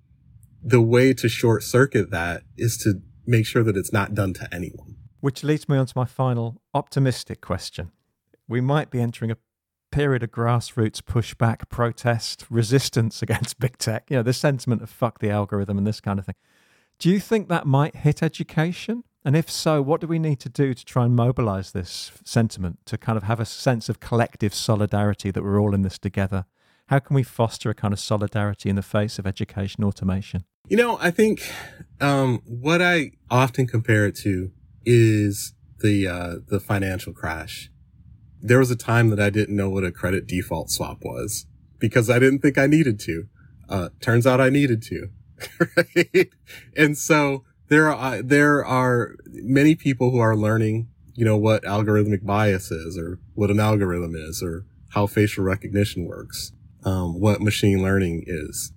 the 0.62 0.80
way 0.80 1.12
to 1.14 1.28
short 1.28 1.62
circuit 1.62 2.10
that 2.10 2.42
is 2.56 2.76
to 2.78 3.02
make 3.26 3.46
sure 3.46 3.62
that 3.62 3.76
it's 3.76 3.92
not 3.92 4.14
done 4.14 4.32
to 4.34 4.48
anyone. 4.52 4.96
Which 5.20 5.44
leads 5.44 5.68
me 5.68 5.76
on 5.76 5.86
to 5.86 5.92
my 5.94 6.04
final 6.04 6.60
optimistic 6.74 7.40
question. 7.40 7.92
We 8.48 8.60
might 8.60 8.90
be 8.90 9.00
entering 9.00 9.30
a 9.30 9.36
period 9.90 10.22
of 10.22 10.30
grassroots 10.30 11.00
pushback, 11.00 11.68
protest, 11.68 12.46
resistance 12.50 13.22
against 13.22 13.60
big 13.60 13.78
tech. 13.78 14.04
You 14.08 14.16
know, 14.16 14.22
the 14.22 14.32
sentiment 14.32 14.82
of 14.82 14.90
fuck 14.90 15.20
the 15.20 15.30
algorithm 15.30 15.78
and 15.78 15.86
this 15.86 16.00
kind 16.00 16.18
of 16.18 16.26
thing. 16.26 16.34
Do 16.98 17.10
you 17.10 17.20
think 17.20 17.48
that 17.48 17.66
might 17.66 17.96
hit 17.96 18.22
education? 18.22 19.04
And 19.24 19.36
if 19.36 19.48
so, 19.50 19.80
what 19.80 20.00
do 20.00 20.06
we 20.06 20.18
need 20.18 20.40
to 20.40 20.48
do 20.48 20.74
to 20.74 20.84
try 20.84 21.04
and 21.04 21.14
mobilize 21.14 21.72
this 21.72 22.10
sentiment 22.24 22.80
to 22.86 22.98
kind 22.98 23.16
of 23.16 23.22
have 23.24 23.38
a 23.38 23.44
sense 23.44 23.88
of 23.88 24.00
collective 24.00 24.52
solidarity 24.52 25.30
that 25.30 25.42
we're 25.44 25.60
all 25.60 25.74
in 25.74 25.82
this 25.82 25.98
together? 25.98 26.44
How 26.86 26.98
can 26.98 27.14
we 27.14 27.22
foster 27.22 27.70
a 27.70 27.74
kind 27.74 27.94
of 27.94 28.00
solidarity 28.00 28.68
in 28.68 28.76
the 28.76 28.82
face 28.82 29.18
of 29.18 29.26
education 29.26 29.84
automation? 29.84 30.44
You 30.68 30.76
know, 30.76 30.98
I 31.00 31.10
think 31.10 31.48
um, 32.00 32.42
what 32.46 32.82
I 32.82 33.12
often 33.30 33.66
compare 33.66 34.06
it 34.06 34.16
to 34.16 34.50
is 34.84 35.54
the 35.80 36.08
uh, 36.08 36.36
the 36.48 36.58
financial 36.58 37.12
crash. 37.12 37.70
There 38.40 38.58
was 38.58 38.70
a 38.70 38.76
time 38.76 39.10
that 39.10 39.20
I 39.20 39.30
didn't 39.30 39.54
know 39.54 39.70
what 39.70 39.84
a 39.84 39.92
credit 39.92 40.26
default 40.26 40.70
swap 40.70 40.98
was 41.02 41.46
because 41.78 42.10
I 42.10 42.18
didn't 42.18 42.40
think 42.40 42.58
I 42.58 42.66
needed 42.66 42.98
to. 43.00 43.26
Uh, 43.68 43.88
turns 44.00 44.26
out 44.26 44.40
I 44.40 44.50
needed 44.50 44.82
to, 44.82 45.08
right? 45.76 46.28
And 46.76 46.98
so 46.98 47.44
there 47.72 47.90
are 47.90 48.20
there 48.20 48.62
are 48.62 49.16
many 49.26 49.74
people 49.74 50.10
who 50.10 50.18
are 50.18 50.36
learning, 50.36 50.88
you 51.14 51.24
know, 51.24 51.38
what 51.38 51.62
algorithmic 51.64 52.22
bias 52.22 52.70
is, 52.70 52.98
or 52.98 53.18
what 53.32 53.50
an 53.50 53.58
algorithm 53.58 54.14
is, 54.14 54.42
or 54.42 54.66
how 54.90 55.06
facial 55.06 55.42
recognition 55.42 56.04
works, 56.04 56.52
um, 56.84 57.18
what 57.18 57.40
machine 57.40 57.82
learning 57.82 58.24
is 58.26 58.72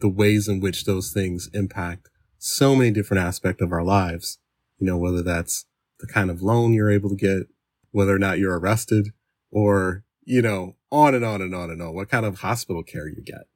the 0.00 0.10
ways 0.10 0.46
in 0.46 0.60
which 0.60 0.84
those 0.84 1.10
things 1.10 1.48
impact 1.54 2.10
so 2.36 2.76
many 2.76 2.90
different 2.90 3.24
aspects 3.24 3.62
of 3.62 3.72
our 3.72 3.82
lives. 3.82 4.38
You 4.78 4.86
know, 4.86 4.98
whether 4.98 5.22
that's 5.22 5.64
the 5.98 6.06
kind 6.06 6.30
of 6.30 6.42
loan 6.42 6.74
you're 6.74 6.90
able 6.90 7.08
to 7.08 7.16
get, 7.16 7.44
whether 7.92 8.14
or 8.14 8.18
not 8.18 8.38
you're 8.38 8.58
arrested, 8.58 9.08
or, 9.50 10.04
you 10.24 10.42
know, 10.42 10.76
on 10.92 11.14
and 11.14 11.24
on 11.24 11.40
and 11.40 11.54
on 11.54 11.70
and 11.70 11.80
on, 11.80 11.94
what 11.94 12.10
kind 12.10 12.26
of 12.26 12.40
hospital 12.40 12.82
care 12.82 13.08
you 13.08 13.22
get. 13.24 13.48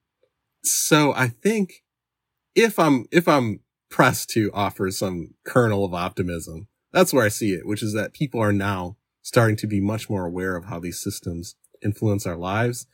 So 0.65 1.13
I 1.13 1.29
think 1.29 1.85
if 2.55 2.79
I'm, 2.79 3.07
if 3.13 3.29
I'm 3.29 3.61
pressed 3.93 4.31
to 4.31 4.51
offer 4.53 4.91
some 4.91 5.35
kernel 5.45 5.85
of 5.85 5.95
optimism, 5.95 6.67
that's 6.93 7.13
where 7.13 7.25
I 7.25 7.29
see 7.29 7.53
it, 7.53 7.67
which 7.67 7.83
is 7.83 7.93
that 7.93 8.13
people 8.13 8.41
are 8.41 8.53
now 8.53 8.97
starting 9.23 9.57
to 9.57 9.69
be 9.69 9.81
much 9.81 10.11
more 10.11 10.27
aware 10.27 10.57
of 10.57 10.65
how 10.65 10.81
these 10.81 11.01
systems 11.01 11.55
influence 11.83 12.27
our 12.27 12.37
lives 12.37 12.87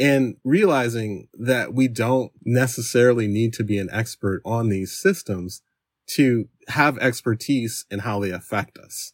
and 0.00 0.36
realizing 0.44 1.28
that 1.34 1.74
we 1.74 1.86
don't 1.86 2.32
necessarily 2.44 3.26
need 3.26 3.52
to 3.52 3.64
be 3.64 3.78
an 3.78 3.88
expert 3.92 4.40
on 4.44 4.68
these 4.68 4.92
systems 4.92 5.62
to 6.06 6.48
have 6.68 6.98
expertise 6.98 7.84
in 7.90 8.00
how 8.00 8.18
they 8.18 8.30
affect 8.30 8.78
us. 8.78 9.12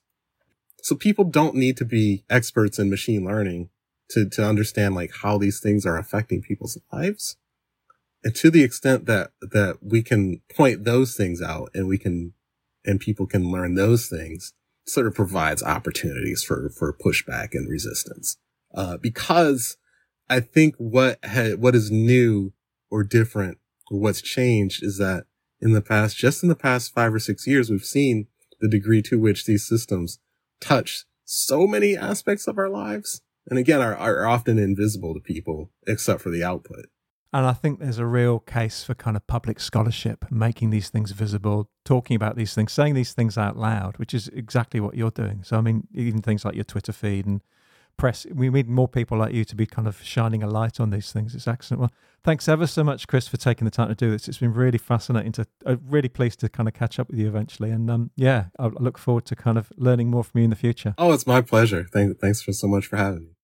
So 0.83 0.95
people 0.95 1.25
don't 1.25 1.55
need 1.55 1.77
to 1.79 1.85
be 1.85 2.25
experts 2.29 2.79
in 2.79 2.91
machine 2.91 3.25
learning 3.25 3.71
to, 4.11 4.29
to 4.31 4.47
understand 4.47 4.95
like 4.95 5.13
how 5.23 5.39
these 5.39 5.59
things 5.59 5.87
are 5.87 5.99
affecting 5.99 6.43
people's 6.43 6.79
lives. 6.93 7.37
And 8.25 8.35
to 8.37 8.51
the 8.51 8.65
extent 8.65 9.07
that, 9.07 9.33
that 9.41 9.79
we 9.83 10.03
can 10.03 10.41
point 10.55 10.85
those 10.85 11.15
things 11.15 11.43
out 11.43 11.71
and 11.75 11.87
we 11.87 11.99
can, 11.99 12.33
and 12.85 12.99
people 12.99 13.27
can 13.27 13.53
learn 13.53 13.75
those 13.75 14.09
things 14.09 14.55
sort 14.87 15.07
of 15.07 15.15
provides 15.15 15.63
opportunities 15.63 16.43
for, 16.43 16.71
for 16.71 16.93
pushback 16.93 17.51
and 17.53 17.69
resistance. 17.69 18.37
Uh, 18.75 18.97
because 18.97 19.77
I 20.29 20.41
think 20.41 20.75
what 20.79 21.19
ha- 21.25 21.57
what 21.57 21.75
is 21.75 21.91
new 21.91 22.53
or 22.91 23.05
different 23.05 23.59
or 23.91 23.99
what's 23.99 24.23
changed 24.23 24.83
is 24.83 24.99
that 24.99 25.27
in 25.61 25.73
the 25.73 25.83
past, 25.83 26.17
just 26.17 26.43
in 26.43 26.49
the 26.49 26.55
past 26.55 26.93
five 26.93 27.15
or 27.15 27.19
six 27.19 27.47
years, 27.47 27.71
we've 27.71 27.85
seen 27.85 28.27
the 28.61 28.69
degree 28.69 29.03
to 29.03 29.19
which 29.19 29.45
these 29.45 29.67
systems 29.67 30.19
touch 30.61 31.05
so 31.25 31.67
many 31.67 31.97
aspects 31.97 32.47
of 32.47 32.59
our 32.59 32.69
lives. 32.69 33.21
And 33.47 33.59
again, 33.59 33.81
are, 33.81 33.95
are 33.95 34.27
often 34.27 34.59
invisible 34.59 35.15
to 35.15 35.21
people 35.21 35.71
except 35.87 36.23
for 36.23 36.31
the 36.31 36.43
output. 36.43 36.87
And 37.35 37.47
I 37.47 37.53
think 37.53 37.81
there's 37.81 37.99
a 37.99 38.07
real 38.07 38.39
case 38.39 38.85
for 38.85 38.95
kind 38.95 39.17
of 39.17 39.27
public 39.27 39.59
scholarship, 39.59 40.25
making 40.31 40.71
these 40.71 40.89
things 40.89 41.11
visible, 41.11 41.69
talking 41.85 42.15
about 42.15 42.37
these 42.37 42.55
things, 42.55 42.73
saying 42.73 42.95
these 42.95 43.13
things 43.13 43.37
out 43.37 43.57
loud, 43.57 43.99
which 43.99 44.15
is 44.15 44.29
exactly 44.29 44.79
what 44.79 44.95
you're 44.95 45.11
doing. 45.11 45.43
So, 45.43 45.59
I 45.59 45.61
mean, 45.61 45.89
even 45.93 46.23
things 46.23 46.45
like 46.45 46.55
your 46.55 46.63
Twitter 46.63 46.93
feed 46.93 47.27
and 47.27 47.43
press, 47.97 48.25
we 48.33 48.51
need 48.51 48.69
more 48.69 48.87
people 48.87 49.19
like 49.19 49.35
you 49.35 49.45
to 49.47 49.57
be 49.57 49.67
kind 49.67 49.89
of 49.89 50.01
shining 50.01 50.45
a 50.45 50.47
light 50.47 50.79
on 50.79 50.91
these 50.91 51.11
things. 51.11 51.35
It's 51.35 51.49
excellent. 51.49 51.81
Well, 51.81 51.93
thanks 52.23 52.49
ever 52.49 52.69
so 52.69 52.85
much, 52.85 53.09
Chris, 53.09 53.27
for 53.27 53.37
taking 53.37 53.65
the 53.65 53.73
time 53.73 53.89
to 53.89 53.97
do 53.97 54.13
this. 54.13 54.29
It's 54.29 54.39
been 54.39 54.55
really 54.55 54.79
fascinating 54.79 55.33
to, 55.33 55.47
I'm 55.67 55.81
really 55.89 56.09
pleased 56.09 56.39
to 56.39 56.49
kind 56.49 56.69
of 56.69 56.75
catch 56.75 57.01
up 57.01 57.11
with 57.11 57.19
you 57.19 57.27
eventually. 57.27 57.73
And 57.73 57.91
um, 57.91 58.13
yeah, 58.15 58.45
I 58.61 58.67
look 58.69 58.97
forward 58.97 59.25
to 59.25 59.35
kind 59.35 59.59
of 59.59 59.73
learning 59.77 60.09
more 60.09 60.23
from 60.23 60.39
you 60.39 60.45
in 60.45 60.51
the 60.51 60.57
future. 60.57 60.95
Oh, 60.99 61.11
it's 61.11 61.27
my 61.27 61.41
pleasure. 61.41 61.85
Thank, 61.93 62.21
thanks 62.21 62.43
for 62.43 62.53
so 62.53 62.69
much 62.69 62.87
for 62.87 62.97
having 62.97 63.25
me. 63.25 63.35